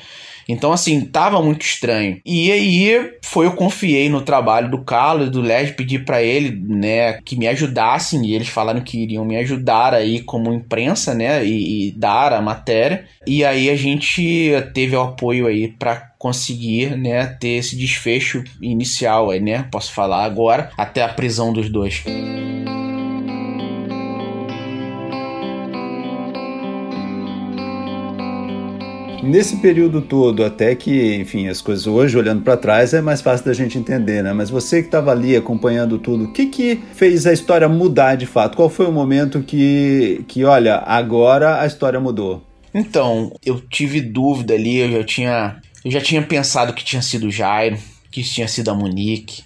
Então, 0.48 0.72
assim, 0.72 1.00
tava 1.02 1.42
muito 1.42 1.62
estranho. 1.62 2.20
E 2.24 2.50
aí 2.50 3.12
foi 3.24 3.46
eu 3.46 3.52
confiei 3.52 4.08
no 4.08 4.20
trabalho 4.20 4.70
do 4.70 4.82
Carlos 4.84 5.28
e 5.28 5.30
do 5.30 5.40
Led, 5.40 5.72
pedi 5.72 5.98
para 5.98 6.22
ele, 6.22 6.50
né, 6.50 7.14
que 7.24 7.36
me 7.36 7.46
ajudassem, 7.48 8.26
e 8.26 8.34
eles 8.34 8.48
falaram 8.48 8.80
que 8.80 9.02
iriam 9.02 9.24
me 9.24 9.36
ajudar 9.36 9.94
aí 9.94 10.20
como 10.20 10.52
imprensa, 10.52 11.14
né, 11.14 11.44
e, 11.44 11.88
e 11.88 11.92
dar 11.92 12.32
a 12.32 12.42
matéria. 12.42 13.04
E 13.26 13.44
aí 13.44 13.70
a 13.70 13.76
gente 13.76 14.50
teve 14.74 14.96
o 14.96 15.00
apoio 15.00 15.46
aí 15.46 15.68
para 15.68 16.12
conseguir, 16.18 16.96
né, 16.96 17.26
ter 17.26 17.56
esse 17.56 17.76
desfecho 17.76 18.44
inicial 18.60 19.30
aí, 19.30 19.40
né, 19.40 19.66
posso 19.70 19.92
falar 19.92 20.24
agora, 20.24 20.70
até 20.76 21.02
a 21.02 21.08
prisão 21.08 21.52
dos 21.52 21.68
dois. 21.68 22.04
Nesse 29.22 29.58
período 29.58 30.02
todo, 30.02 30.44
até 30.44 30.74
que, 30.74 31.14
enfim, 31.14 31.46
as 31.46 31.60
coisas 31.60 31.86
hoje, 31.86 32.18
olhando 32.18 32.42
para 32.42 32.56
trás, 32.56 32.92
é 32.92 33.00
mais 33.00 33.20
fácil 33.20 33.46
da 33.46 33.52
gente 33.52 33.78
entender, 33.78 34.20
né? 34.20 34.32
Mas 34.32 34.50
você 34.50 34.80
que 34.80 34.88
estava 34.88 35.12
ali 35.12 35.36
acompanhando 35.36 35.96
tudo, 35.96 36.24
o 36.24 36.32
que 36.32 36.46
que 36.46 36.82
fez 36.92 37.24
a 37.24 37.32
história 37.32 37.68
mudar 37.68 38.16
de 38.16 38.26
fato? 38.26 38.56
Qual 38.56 38.68
foi 38.68 38.86
o 38.86 38.92
momento 38.92 39.40
que, 39.40 40.24
que 40.26 40.44
olha, 40.44 40.78
agora 40.78 41.60
a 41.60 41.66
história 41.66 42.00
mudou? 42.00 42.42
Então, 42.74 43.32
eu 43.46 43.60
tive 43.60 44.00
dúvida 44.00 44.54
ali, 44.54 44.78
eu 44.78 44.90
já 44.90 45.04
tinha, 45.04 45.56
eu 45.84 45.90
já 45.90 46.00
tinha 46.00 46.22
pensado 46.22 46.72
que 46.72 46.84
tinha 46.84 47.00
sido 47.00 47.28
o 47.28 47.30
Jairo, 47.30 47.78
que 48.10 48.24
tinha 48.24 48.48
sido 48.48 48.70
a 48.70 48.74
Monique, 48.74 49.44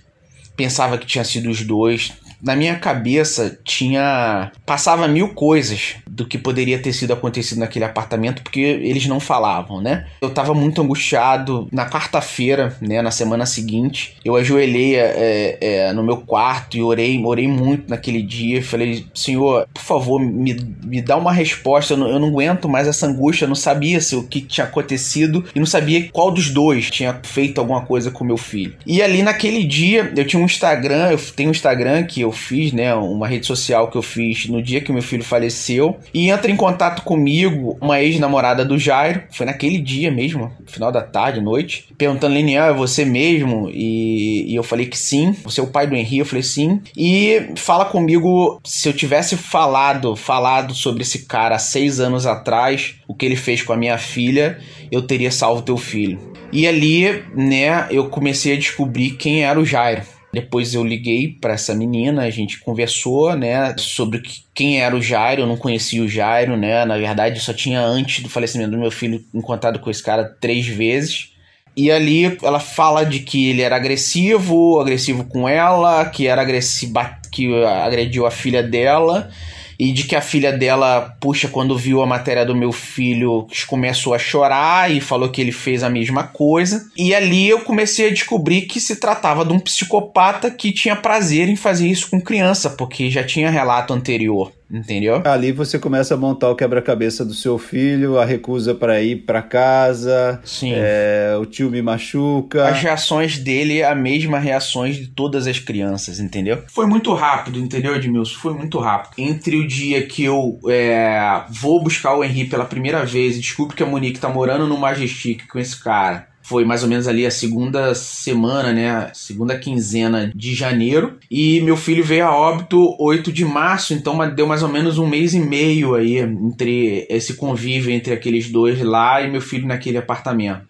pensava 0.57 0.97
que 0.97 1.07
tinha 1.07 1.25
sido 1.25 1.51
os 1.51 1.63
dois, 1.63 2.15
na 2.43 2.55
minha 2.57 2.79
cabeça 2.79 3.59
tinha. 3.65 4.53
passava 4.65 5.09
mil 5.09 5.35
coisas 5.35 5.97
do 6.17 6.25
que 6.25 6.39
poderia 6.39 6.79
ter 6.79 6.95
sido 6.95 7.13
acontecido 7.13 7.59
naquele 7.59 7.85
apartamento, 7.85 8.43
porque 8.43 8.61
eles 8.61 9.07
não 9.07 9.21
falavam, 9.21 9.83
né? 9.83 10.07
Eu 10.23 10.31
tava 10.31 10.55
muito 10.55 10.81
angustiado. 10.81 11.69
Na 11.71 11.89
quarta-feira, 11.89 12.75
né, 12.81 13.03
na 13.03 13.11
semana 13.11 13.45
seguinte, 13.45 14.17
eu 14.25 14.35
ajoelhei 14.35 14.97
é, 14.97 15.59
é, 15.61 15.93
no 15.93 16.03
meu 16.03 16.17
quarto 16.17 16.77
e 16.77 16.83
orei, 16.83 17.23
orei 17.23 17.47
muito 17.47 17.91
naquele 17.91 18.23
dia. 18.23 18.63
Falei, 18.63 19.05
Senhor, 19.13 19.69
por 19.75 19.83
favor, 19.83 20.19
me, 20.19 20.57
me 20.83 21.03
dá 21.03 21.19
uma 21.19 21.33
resposta. 21.33 21.93
Eu 21.93 21.99
não, 21.99 22.09
eu 22.09 22.19
não 22.19 22.29
aguento 22.29 22.67
mais 22.67 22.89
essa 22.89 23.07
angústia. 23.07 23.45
Eu 23.45 23.49
não 23.49 23.55
sabia 23.55 24.01
se 24.01 24.17
o 24.17 24.23
que 24.23 24.41
tinha 24.41 24.67
acontecido 24.67 25.45
e 25.55 25.59
não 25.59 25.67
sabia 25.67 26.09
qual 26.11 26.31
dos 26.31 26.49
dois 26.49 26.91
tinha 26.91 27.21
feito 27.23 27.61
alguma 27.61 27.83
coisa 27.83 28.11
com 28.11 28.25
meu 28.25 28.39
filho. 28.39 28.75
E 28.87 29.03
ali 29.03 29.23
naquele 29.23 29.65
dia, 29.65 30.11
eu 30.17 30.27
tinha 30.27 30.41
um 30.41 30.47
Instagram, 30.47 31.11
eu 31.11 31.19
tenho 31.19 31.51
um 31.51 31.53
Instagram 31.53 32.05
que 32.05 32.23
eu 32.23 32.33
fiz, 32.33 32.73
né? 32.73 32.95
Uma 32.95 33.29
rede 33.29 33.47
social 33.47 33.91
que 33.91 33.99
eu 33.99 34.03
fiz 34.03 34.49
no 34.49 34.63
dia 34.63 34.81
que 34.81 34.91
meu 34.91 35.03
filho 35.03 35.23
faleceu. 35.23 35.99
E 36.13 36.31
entra 36.31 36.51
em 36.51 36.57
contato 36.57 37.03
comigo 37.03 37.77
uma 37.81 38.01
ex-namorada 38.01 38.65
do 38.65 38.79
Jairo. 38.79 39.23
Foi 39.31 39.47
naquele 39.47 39.79
dia 39.79 40.11
mesmo, 40.11 40.53
final 40.67 40.91
da 40.91 41.03
tarde, 41.03 41.41
noite. 41.41 41.89
Perguntando, 41.97 42.35
Liniel, 42.35 42.65
é 42.65 42.73
você 42.73 43.05
mesmo? 43.05 43.69
E, 43.71 44.51
e 44.51 44.55
eu 44.55 44.63
falei 44.63 44.87
que 44.87 44.99
sim. 44.99 45.33
Você 45.45 45.61
é 45.61 45.63
o 45.63 45.69
pai 45.69 45.87
do 45.87 45.95
Henrique? 45.95 46.19
Eu 46.19 46.27
falei 46.27 46.43
sim. 46.43 46.81
E 46.97 47.51
fala 47.57 47.85
comigo 47.85 48.61
se 48.65 48.89
eu 48.89 48.93
tivesse 48.93 49.37
falado, 49.37 50.17
falado 50.17 50.75
sobre 50.75 51.03
esse 51.03 51.27
cara 51.27 51.57
há 51.57 51.59
seis 51.59 52.01
anos 52.01 52.27
atrás, 52.27 52.95
o 53.07 53.15
que 53.15 53.27
ele 53.27 53.37
fez 53.37 53.63
com 53.63 53.73
a 53.73 53.77
minha 53.77 53.99
filha, 53.99 54.59
eu 54.91 55.03
teria 55.03 55.31
salvo 55.31 55.63
teu 55.63 55.77
filho. 55.77 56.19
E 56.53 56.67
ali, 56.67 57.25
né, 57.35 57.87
eu 57.91 58.09
comecei 58.09 58.55
a 58.55 58.59
descobrir 58.59 59.13
quem 59.13 59.45
era 59.45 59.59
o 59.59 59.65
Jairo. 59.65 60.03
Depois 60.37 60.75
eu 60.75 60.85
liguei 60.85 61.29
para 61.29 61.55
essa 61.55 61.75
menina, 61.75 62.25
a 62.25 62.31
gente 62.31 62.61
conversou, 62.61 63.35
né, 63.35 63.75
sobre 63.79 64.21
quem 64.53 64.83
era 64.83 64.95
o 64.95 65.01
Jairo. 65.01 65.41
Eu 65.41 65.47
não 65.47 65.57
conhecia 65.57 66.03
o 66.03 66.09
Jairo, 66.09 66.59
né? 66.59 66.85
Na 66.85 66.99
verdade, 66.99 67.41
só 67.41 67.55
tinha 67.55 67.81
antes 67.81 68.23
do 68.23 68.29
falecimento 68.29 68.73
do 68.73 68.77
meu 68.77 68.91
filho 68.91 69.25
encontrado 69.33 69.79
com 69.79 69.91
esse 69.91 70.03
cara 70.03 70.25
três 70.25 70.67
vezes. 70.67 71.33
E 71.75 71.91
ali 71.91 72.37
ela 72.43 72.61
fala 72.61 73.03
de 73.03 73.21
que 73.21 73.49
ele 73.49 73.63
era 73.63 73.77
agressivo, 73.77 74.79
agressivo 74.79 75.25
com 75.25 75.49
ela, 75.49 76.05
que 76.05 76.27
era 76.27 76.43
agressivo, 76.43 76.93
que 77.33 77.65
agrediu 77.65 78.27
a 78.27 78.31
filha 78.31 78.63
dela 78.63 79.31
e 79.79 79.93
de 79.93 80.05
que 80.05 80.17
a 80.17 80.21
filha 80.21 80.53
dela, 80.53 81.17
puxa, 81.21 81.49
quando 81.49 81.77
viu 81.77 82.03
a 82.03 82.07
matéria 82.07 82.45
do 82.45 82.55
meu 82.55 82.73
filho, 82.73 83.47
começou 83.67 84.15
a 84.15 84.19
chorar 84.19 84.91
e 84.91 85.01
falou 85.01 85.29
que 85.29 85.41
ele 85.41 85.53
fez 85.53 85.83
a 85.83 85.91
mesma 85.91 86.25
coisa. 86.25 86.91
E 86.97 87.15
ali 87.15 87.49
eu 87.49 87.61
comecei 87.61 88.09
a 88.09 88.13
descobrir 88.13 88.63
que 88.63 88.81
se 88.81 88.97
tratava 88.97 89.45
de 89.45 89.53
um 89.53 89.59
psicopata 89.59 90.51
que 90.51 90.73
tinha 90.73 90.97
prazer 90.97 91.49
em 91.49 91.57
fazer 91.57 91.89
isso 91.89 92.09
com 92.11 92.21
criança, 92.21 92.71
porque 92.71 93.11
já 93.11 93.23
tinha 93.23 93.51
relato 93.51 93.93
anterior. 93.93 94.53
Entendeu? 94.71 95.23
Ali 95.25 95.53
você 95.53 95.79
começa 95.79 96.15
a 96.15 96.17
montar 96.17 96.51
o 96.51 96.57
quebra-cabeça 96.57 97.25
do 97.25 97.33
seu 97.33 97.57
filho, 97.57 98.19
a 98.19 98.25
recusa 98.25 98.75
para 98.75 99.01
ir 99.01 99.25
para 99.25 99.41
casa, 99.41 100.41
Sim. 100.45 100.73
É, 100.75 101.37
o 101.41 101.47
tio 101.47 101.71
me 101.71 101.81
machuca. 101.81 102.67
As 102.69 102.81
reações 102.81 103.39
dele, 103.39 103.83
a 103.83 103.95
mesma 103.95 104.39
reações 104.39 104.97
de 104.97 105.07
todas 105.07 105.47
as 105.47 105.59
crianças, 105.59 106.19
entendeu? 106.19 106.63
Foi 106.67 106.87
muito 106.87 107.15
rápido, 107.15 107.61
entendeu, 107.61 107.95
Edmilson? 107.95 108.39
Foi 108.39 108.55
muito 108.55 108.79
rápido. 108.79 109.15
Entre 109.19 109.57
o 109.57 109.67
dia 109.67 110.05
que 110.05 110.25
eu 110.25 110.59
é, 110.69 111.43
vou 111.49 111.83
buscar 111.83 112.15
o 112.15 112.25
Henri 112.25 112.47
pela 112.47 112.65
primeira 112.65 113.05
vez 113.05 113.37
e 113.37 113.41
descubro 113.41 113.77
que 113.77 113.83
a 113.83 113.87
Monique 113.87 114.19
tá 114.19 114.29
morando 114.29 114.67
no 114.67 114.77
Majestic 114.77 115.47
com 115.47 115.59
esse 115.59 115.83
cara 115.83 116.29
foi 116.47 116.65
mais 116.65 116.85
ou 116.85 116.89
menos 116.89 117.09
ali 117.09 117.27
a 117.27 117.31
segunda 117.31 117.93
semana, 117.93 118.73
né? 118.73 119.11
Segunda 119.13 119.59
quinzena 119.59 120.31
de 120.33 120.55
janeiro. 120.55 121.19
E 121.29 121.61
meu 121.61 121.77
filho 121.77 122.05
veio 122.05 122.25
a 122.25 122.37
óbito 122.37 122.97
8 123.01 123.33
de 123.33 123.45
março, 123.45 123.93
então 123.93 124.17
deu 124.33 124.47
mais 124.47 124.63
ou 124.63 124.69
menos 124.69 124.97
um 124.97 125.09
mês 125.09 125.35
e 125.35 125.41
meio 125.41 125.97
aí 125.97 126.19
entre 126.19 127.05
esse 127.11 127.35
convívio 127.35 127.93
entre 127.93 128.15
aqueles 128.15 128.49
dois 128.49 128.81
lá 128.81 129.21
e 129.21 129.29
meu 129.29 129.41
filho 129.41 129.67
naquele 129.67 129.99
apartamento. 129.99 130.69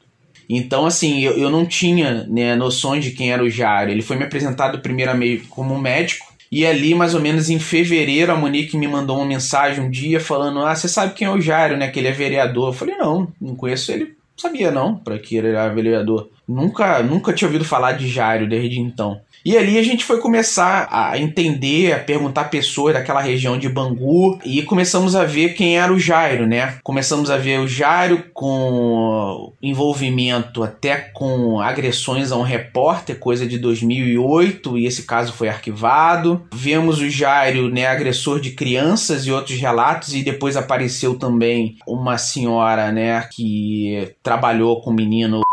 Então, 0.49 0.87
assim, 0.87 1.21
eu, 1.21 1.33
eu 1.37 1.51
não 1.51 1.67
tinha 1.67 2.25
né, 2.25 2.57
noções 2.57 3.05
de 3.05 3.11
quem 3.11 3.31
era 3.31 3.45
o 3.45 3.51
Jairo. 3.51 3.91
Ele 3.91 4.01
foi 4.01 4.17
me 4.17 4.25
apresentado 4.25 4.79
primeiramente 4.79 5.45
como 5.51 5.79
médico. 5.79 6.25
E 6.51 6.65
ali, 6.65 6.95
mais 6.95 7.15
ou 7.15 7.21
menos 7.21 7.51
em 7.51 7.59
fevereiro, 7.59 8.33
a 8.33 8.37
Monique 8.37 8.79
me 8.79 8.89
mandou 8.89 9.19
uma 9.19 9.27
mensagem 9.27 9.85
um 9.85 9.91
dia 9.91 10.21
falando: 10.21 10.61
Ah, 10.61 10.75
você 10.75 10.89
sabe 10.89 11.13
quem 11.13 11.27
é 11.27 11.31
o 11.31 11.41
Jairo, 11.41 11.77
né? 11.77 11.89
Que 11.89 11.99
ele 11.99 12.09
é 12.09 12.13
vereador. 12.13 12.69
Eu 12.69 12.73
falei: 12.73 12.97
Não, 12.97 13.31
não 13.39 13.55
conheço 13.55 13.93
ele 13.93 14.16
sabia 14.37 14.71
não 14.71 14.99
para 14.99 15.19
que 15.19 15.37
ele 15.37 15.49
era 15.49 15.69
vereador. 15.73 16.31
Nunca, 16.49 17.03
nunca 17.03 17.33
tinha 17.33 17.49
ouvido 17.49 17.65
falar 17.65 17.93
de 17.93 18.09
Jairo 18.09 18.49
desde 18.49 18.79
então. 18.81 19.21
E 19.47 19.57
ali 19.57 19.79
a 19.79 19.83
gente 19.83 20.05
foi 20.05 20.19
começar 20.19 20.89
a 20.91 21.17
entender, 21.17 21.93
a 21.93 22.01
perguntar 22.01 22.45
pessoas 22.45 22.95
daquela 22.95 23.21
região 23.21 23.57
de 23.57 23.69
Bangu 23.69 24.41
e 24.45 24.61
começamos 24.63 25.15
a 25.15 25.25
ver 25.25 25.55
quem 25.55 25.79
era 25.79 25.93
o 25.93 26.01
Jairo, 26.01 26.49
né? 26.49 26.79
Começamos 26.83 27.31
a 27.31 27.37
ver 27.37 27.61
o 27.61 27.69
Jairo 27.69 28.25
com 28.35 29.53
envolvimento 29.63 30.65
até 30.65 30.97
com 30.97 31.61
agressões 31.61 32.33
a 32.33 32.37
um 32.37 32.43
repórter, 32.43 33.21
coisa 33.21 33.47
de 33.47 33.57
2008, 33.57 34.79
e 34.79 34.85
esse 34.85 35.05
caso 35.05 35.33
foi 35.33 35.49
arquivado. 35.49 36.45
Vemos 36.53 36.99
o 36.99 37.09
Jairo, 37.09 37.69
né, 37.69 37.87
agressor 37.87 38.41
de 38.41 38.51
crianças 38.51 39.27
e 39.27 39.31
outros 39.31 39.61
relatos 39.61 40.13
e 40.13 40.25
depois 40.25 40.57
apareceu 40.57 41.15
também 41.15 41.77
uma 41.87 42.19
senhora, 42.19 42.91
né, 42.91 43.29
que 43.31 44.13
trabalhou 44.25 44.81
com 44.81 44.91
o 44.91 44.95
menino 44.95 45.46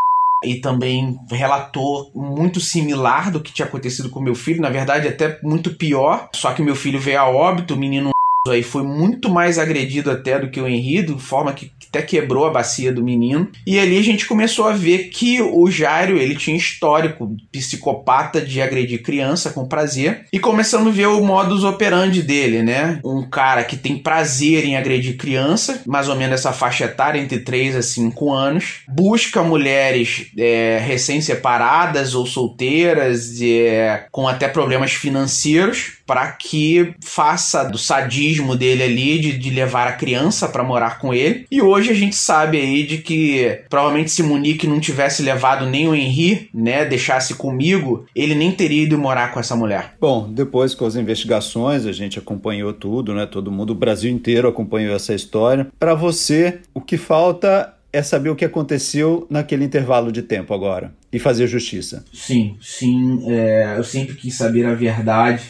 e 0.43 0.62
também 0.62 1.17
relatou 1.29 2.12
muito 2.15 2.60
similar 2.60 3.32
do 3.32 3.39
que 3.39 3.53
tinha 3.53 3.67
acontecido 3.67 4.10
com 4.10 4.19
meu 4.19 4.36
filho, 4.36 4.62
na 4.62 4.69
verdade 4.69 5.08
até 5.08 5.39
muito 5.43 5.73
pior, 5.75 6.29
só 6.34 6.53
que 6.53 6.62
meu 6.62 6.75
filho 6.75 6.99
veio 6.99 7.19
a 7.19 7.29
óbito, 7.29 7.73
o 7.73 7.77
menino 7.77 8.12
aí 8.51 8.62
foi 8.62 8.84
muito 8.84 9.29
mais 9.29 9.58
agredido 9.58 10.12
até 10.12 10.38
do 10.38 10.49
que 10.49 10.60
o 10.60 10.67
Henrique, 10.67 11.13
de 11.13 11.21
forma 11.21 11.53
que 11.53 11.71
até 11.88 12.01
quebrou 12.01 12.45
a 12.45 12.51
bacia 12.51 12.91
do 12.91 13.03
menino. 13.03 13.47
E 13.65 13.79
ali 13.79 13.97
a 13.97 14.03
gente 14.03 14.25
começou 14.25 14.67
a 14.67 14.73
ver 14.73 15.10
que 15.10 15.41
o 15.41 15.69
Jairo, 15.71 16.17
ele 16.17 16.36
tinha 16.36 16.58
histórico 16.58 17.38
psicopata 17.51 18.41
de 18.41 18.62
agredir 18.62 19.01
criança 19.01 19.51
com 19.51 19.67
prazer. 19.67 20.25
E 20.34 20.39
começamos 20.39 20.89
a 20.89 20.95
ver 20.95 21.06
o 21.06 21.23
modus 21.23 21.63
operandi 21.63 22.21
dele, 22.21 22.63
né? 22.63 22.99
Um 23.06 23.29
cara 23.29 23.63
que 23.63 23.77
tem 23.77 23.97
prazer 23.97 24.65
em 24.65 24.75
agredir 24.75 25.15
criança, 25.15 25.82
mais 25.86 26.10
ou 26.10 26.15
menos 26.15 26.39
essa 26.39 26.51
faixa 26.51 26.86
etária, 26.86 27.21
entre 27.21 27.39
3 27.39 27.77
a 27.77 27.82
5 27.82 28.34
anos. 28.34 28.82
Busca 28.89 29.41
mulheres 29.41 30.32
é, 30.38 30.82
recém-separadas 30.84 32.13
ou 32.13 32.25
solteiras, 32.25 33.39
é, 33.41 34.08
com 34.12 34.27
até 34.27 34.49
problemas 34.49 34.91
financeiros, 34.91 36.02
para 36.05 36.31
que 36.31 36.93
faça 37.03 37.63
do 37.63 37.77
sadismo 37.77 38.55
dele 38.55 38.83
ali 38.83 39.19
de, 39.19 39.37
de 39.37 39.49
levar 39.49 39.87
a 39.87 39.93
criança 39.93 40.47
para 40.47 40.63
morar 40.63 40.99
com 40.99 41.13
ele. 41.13 41.45
E 41.49 41.61
hoje 41.61 41.91
a 41.91 41.93
gente 41.93 42.15
sabe 42.15 42.59
aí 42.59 42.83
de 42.83 42.97
que 42.97 43.61
provavelmente 43.69 44.11
se 44.11 44.23
Monique 44.23 44.67
não 44.67 44.79
tivesse 44.79 45.21
levado 45.21 45.65
nem 45.65 45.87
o 45.87 45.95
Henri, 45.95 46.49
né, 46.53 46.85
deixasse 46.85 47.35
comigo, 47.35 48.05
ele 48.15 48.35
nem 48.35 48.51
teria 48.51 48.83
ido 48.83 48.97
morar 48.97 49.31
com 49.31 49.39
essa 49.39 49.55
mulher. 49.55 49.95
Bom, 49.99 50.31
depois 50.31 50.75
com 50.75 50.85
as 50.85 50.95
investigações, 50.95 51.85
a 51.85 51.91
gente 51.91 52.19
acompanhou 52.19 52.73
tudo, 52.73 53.13
né? 53.13 53.25
Todo 53.25 53.51
mundo, 53.51 53.71
o 53.71 53.75
Brasil 53.75 54.11
inteiro 54.11 54.47
acompanhou 54.47 54.95
essa 54.95 55.13
história. 55.13 55.67
Para 55.79 55.93
você, 55.93 56.59
o 56.73 56.81
que 56.81 56.97
falta 56.97 57.73
é 57.91 58.01
saber 58.01 58.29
o 58.29 58.35
que 58.35 58.43
aconteceu 58.43 59.27
naquele 59.29 59.63
intervalo 59.63 60.11
de 60.11 60.23
tempo 60.23 60.53
agora 60.53 60.91
e 61.11 61.19
fazer 61.19 61.45
justiça. 61.45 62.03
Sim, 62.11 62.57
sim. 62.59 63.23
É, 63.29 63.75
eu 63.77 63.83
sempre 63.83 64.15
quis 64.15 64.35
saber 64.35 64.65
a 64.65 64.73
verdade 64.73 65.43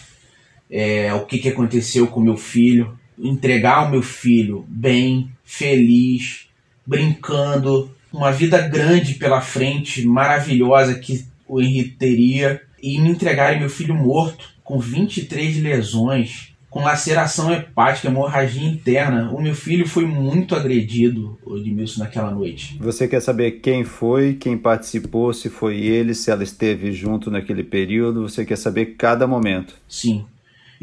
é, 0.75 1.13
o 1.13 1.23
que, 1.27 1.38
que 1.38 1.49
aconteceu 1.49 2.07
com 2.07 2.19
meu 2.19 2.36
filho, 2.36 2.97
entregar 3.17 3.88
o 3.88 3.91
meu 3.91 4.01
filho 4.01 4.65
bem, 4.67 5.29
feliz, 5.43 6.47
brincando, 6.83 7.91
uma 8.12 8.31
vida 8.31 8.59
grande 8.67 9.13
pela 9.13 9.39
frente, 9.39 10.03
maravilhosa 10.03 10.95
que 10.95 11.23
o 11.47 11.62
Henrique 11.62 11.91
teria, 11.91 12.59
e 12.81 12.99
me 12.99 13.09
entregarem 13.09 13.59
meu 13.59 13.69
filho 13.69 13.93
morto, 13.93 14.49
com 14.63 14.79
23 14.79 15.62
lesões, 15.62 16.53
com 16.71 16.83
laceração 16.83 17.53
hepática, 17.53 18.07
hemorragia 18.07 18.67
interna. 18.67 19.31
O 19.31 19.39
meu 19.39 19.53
filho 19.53 19.88
foi 19.88 20.07
muito 20.07 20.55
agredido, 20.55 21.38
Edmilson, 21.55 22.01
naquela 22.01 22.31
noite. 22.31 22.77
Você 22.79 23.07
quer 23.07 23.21
saber 23.21 23.59
quem 23.62 23.83
foi, 23.83 24.33
quem 24.33 24.57
participou, 24.57 25.31
se 25.33 25.49
foi 25.51 25.77
ele, 25.81 26.15
se 26.15 26.31
ela 26.31 26.43
esteve 26.43 26.91
junto 26.91 27.29
naquele 27.29 27.63
período? 27.63 28.23
Você 28.23 28.43
quer 28.43 28.57
saber 28.57 28.95
cada 28.97 29.27
momento? 29.27 29.75
Sim. 29.88 30.25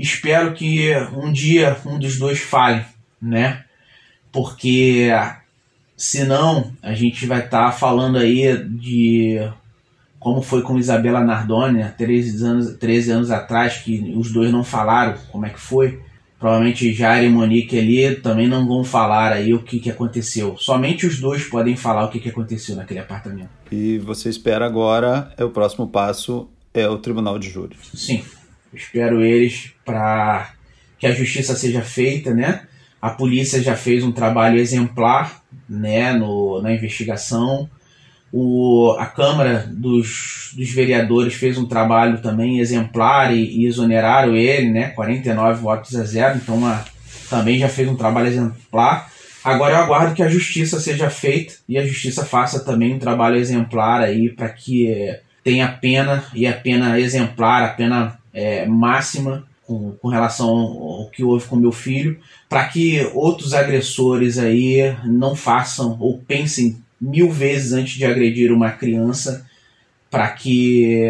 Espero 0.00 0.52
que 0.54 0.92
um 1.14 1.32
dia 1.32 1.76
um 1.84 1.98
dos 1.98 2.18
dois 2.18 2.38
fale, 2.38 2.84
né? 3.20 3.64
Porque 4.32 5.08
senão 5.96 6.72
a 6.82 6.94
gente 6.94 7.26
vai 7.26 7.40
estar 7.44 7.66
tá 7.66 7.72
falando 7.72 8.16
aí 8.16 8.56
de 8.68 9.38
como 10.18 10.42
foi 10.42 10.62
com 10.62 10.78
Isabela 10.78 11.20
Nardoni, 11.20 11.84
13 11.96 12.44
anos, 12.44 12.76
13 12.76 13.10
anos 13.10 13.30
atrás, 13.30 13.78
que 13.78 14.14
os 14.16 14.32
dois 14.32 14.50
não 14.52 14.62
falaram 14.62 15.18
como 15.30 15.46
é 15.46 15.50
que 15.50 15.60
foi. 15.60 16.00
Provavelmente 16.38 16.94
Jair 16.94 17.24
e 17.24 17.28
Monique 17.28 17.78
ali 17.78 18.16
também 18.16 18.48
não 18.48 18.66
vão 18.66 18.82
falar 18.82 19.32
aí 19.32 19.52
o 19.52 19.62
que, 19.62 19.78
que 19.78 19.90
aconteceu. 19.90 20.56
Somente 20.58 21.06
os 21.06 21.20
dois 21.20 21.44
podem 21.44 21.76
falar 21.76 22.04
o 22.04 22.08
que, 22.08 22.18
que 22.18 22.30
aconteceu 22.30 22.76
naquele 22.76 23.00
apartamento. 23.00 23.50
E 23.70 23.98
você 23.98 24.30
espera 24.30 24.64
agora, 24.64 25.32
é 25.36 25.44
o 25.44 25.50
próximo 25.50 25.86
passo 25.86 26.48
é 26.72 26.88
o 26.88 26.98
Tribunal 26.98 27.38
de 27.38 27.50
Júri. 27.50 27.76
Sim. 27.94 28.22
Espero 28.72 29.22
eles 29.22 29.72
para 29.84 30.52
que 30.98 31.06
a 31.06 31.12
justiça 31.12 31.56
seja 31.56 31.82
feita, 31.82 32.34
né? 32.34 32.62
A 33.00 33.10
polícia 33.10 33.62
já 33.62 33.74
fez 33.74 34.04
um 34.04 34.12
trabalho 34.12 34.58
exemplar, 34.58 35.42
né, 35.68 36.12
no, 36.12 36.60
na 36.60 36.72
investigação. 36.72 37.68
O, 38.32 38.94
a 38.98 39.06
Câmara 39.06 39.66
dos, 39.68 40.52
dos 40.54 40.70
Vereadores 40.70 41.34
fez 41.34 41.56
um 41.58 41.66
trabalho 41.66 42.20
também 42.20 42.60
exemplar 42.60 43.34
e, 43.34 43.62
e 43.62 43.66
exoneraram 43.66 44.36
ele, 44.36 44.70
né, 44.70 44.88
49 44.90 45.60
votos 45.60 45.96
a 45.96 46.04
zero, 46.04 46.36
então 46.36 46.56
uma, 46.56 46.84
também 47.28 47.58
já 47.58 47.68
fez 47.68 47.88
um 47.88 47.96
trabalho 47.96 48.28
exemplar. 48.28 49.10
Agora 49.42 49.74
eu 49.74 49.78
aguardo 49.80 50.14
que 50.14 50.22
a 50.22 50.28
justiça 50.28 50.78
seja 50.78 51.08
feita 51.08 51.54
e 51.66 51.78
a 51.78 51.86
justiça 51.86 52.24
faça 52.24 52.62
também 52.62 52.94
um 52.94 52.98
trabalho 52.98 53.36
exemplar 53.36 54.02
aí 54.02 54.28
para 54.28 54.50
que 54.50 55.16
tenha 55.42 55.66
pena 55.66 56.22
e 56.34 56.46
a 56.46 56.52
pena 56.52 57.00
exemplar, 57.00 57.62
a 57.62 57.68
pena 57.68 58.19
é, 58.32 58.66
máxima 58.66 59.46
com, 59.66 59.92
com, 59.92 60.08
relação 60.08 60.48
ao 60.48 61.10
que 61.10 61.22
houve 61.22 61.46
com 61.46 61.56
meu 61.56 61.72
filho, 61.72 62.18
para 62.48 62.66
que 62.68 63.08
outros 63.14 63.54
agressores 63.54 64.38
aí 64.38 64.96
não 65.04 65.36
façam 65.36 65.96
ou 66.00 66.18
pensem 66.18 66.82
mil 67.00 67.30
vezes 67.30 67.72
antes 67.72 67.94
de 67.94 68.04
agredir 68.04 68.52
uma 68.52 68.70
criança, 68.70 69.46
para 70.10 70.28
que, 70.28 71.04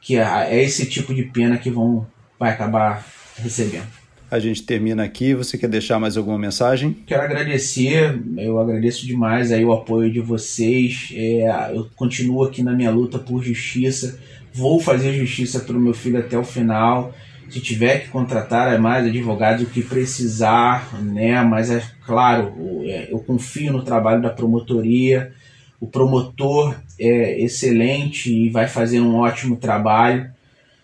que 0.00 0.16
é 0.16 0.62
esse 0.62 0.86
tipo 0.86 1.14
de 1.14 1.24
pena 1.24 1.58
que 1.58 1.70
vão 1.70 2.06
vai 2.38 2.50
acabar 2.50 3.04
recebendo. 3.36 3.99
A 4.30 4.38
gente 4.38 4.62
termina 4.62 5.02
aqui. 5.02 5.34
Você 5.34 5.58
quer 5.58 5.68
deixar 5.68 5.98
mais 5.98 6.16
alguma 6.16 6.38
mensagem? 6.38 6.96
Quero 7.06 7.22
agradecer, 7.22 8.20
eu 8.38 8.58
agradeço 8.58 9.06
demais 9.06 9.50
aí 9.50 9.64
o 9.64 9.72
apoio 9.72 10.12
de 10.12 10.20
vocês. 10.20 11.12
É, 11.14 11.72
eu 11.74 11.88
continuo 11.96 12.44
aqui 12.44 12.62
na 12.62 12.72
minha 12.72 12.90
luta 12.90 13.18
por 13.18 13.42
justiça 13.42 14.18
vou 14.52 14.80
fazer 14.80 15.12
justiça 15.12 15.60
pelo 15.60 15.80
meu 15.80 15.94
filho 15.94 16.18
até 16.18 16.36
o 16.36 16.44
final. 16.44 17.14
Se 17.48 17.60
tiver 17.60 18.02
que 18.02 18.08
contratar 18.08 18.78
mais 18.78 19.06
advogados, 19.06 19.64
o 19.64 19.70
que 19.70 19.82
precisar, 19.82 20.94
né? 21.02 21.42
Mas 21.42 21.70
é 21.70 21.82
claro, 22.06 22.54
é, 22.84 23.08
eu 23.10 23.18
confio 23.18 23.72
no 23.72 23.82
trabalho 23.82 24.22
da 24.22 24.30
promotoria. 24.30 25.32
O 25.80 25.86
promotor 25.86 26.76
é 26.98 27.40
excelente 27.42 28.32
e 28.32 28.50
vai 28.50 28.68
fazer 28.68 29.00
um 29.00 29.16
ótimo 29.16 29.56
trabalho. 29.56 30.30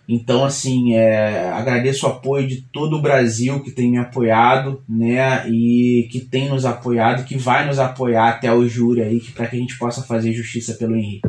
Então, 0.09 0.45
assim, 0.45 0.95
é, 0.95 1.49
agradeço 1.51 2.07
o 2.07 2.11
apoio 2.11 2.47
de 2.47 2.63
todo 2.73 2.97
o 2.97 3.03
Brasil 3.03 3.61
que 3.61 3.73
tem 3.73 3.91
me 3.91 3.99
apoiado, 3.99 4.83
né? 4.89 5.49
E 5.49 6.09
que 6.13 6.21
tem 6.21 6.49
nos 6.49 6.65
apoiado, 6.65 7.25
que 7.25 7.37
vai 7.37 7.67
nos 7.67 7.79
apoiar 7.79 8.29
até 8.29 8.53
o 8.53 8.69
júri 8.69 9.03
aí, 9.03 9.21
para 9.35 9.47
que 9.47 9.57
a 9.57 9.59
gente 9.59 9.77
possa 9.79 10.03
fazer 10.03 10.33
justiça 10.33 10.75
pelo 10.75 10.95
Henrique. 10.95 11.23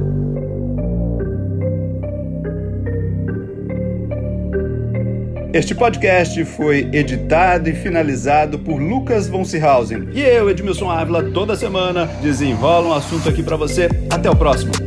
Este 5.53 5.73
podcast 5.73 6.45
foi 6.45 6.87
editado 6.93 7.67
e 7.67 7.73
finalizado 7.73 8.59
por 8.59 8.79
Lucas 8.79 9.27
von 9.27 9.43
Seehausen. 9.43 10.09
E 10.13 10.21
eu, 10.21 10.51
Edmilson 10.51 10.91
Ávila, 10.91 11.31
toda 11.31 11.55
semana 11.55 12.05
desenrola 12.21 12.89
um 12.89 12.93
assunto 12.93 13.27
aqui 13.27 13.41
para 13.41 13.55
você. 13.55 13.89
Até 14.11 14.29
o 14.29 14.35
próximo. 14.35 14.86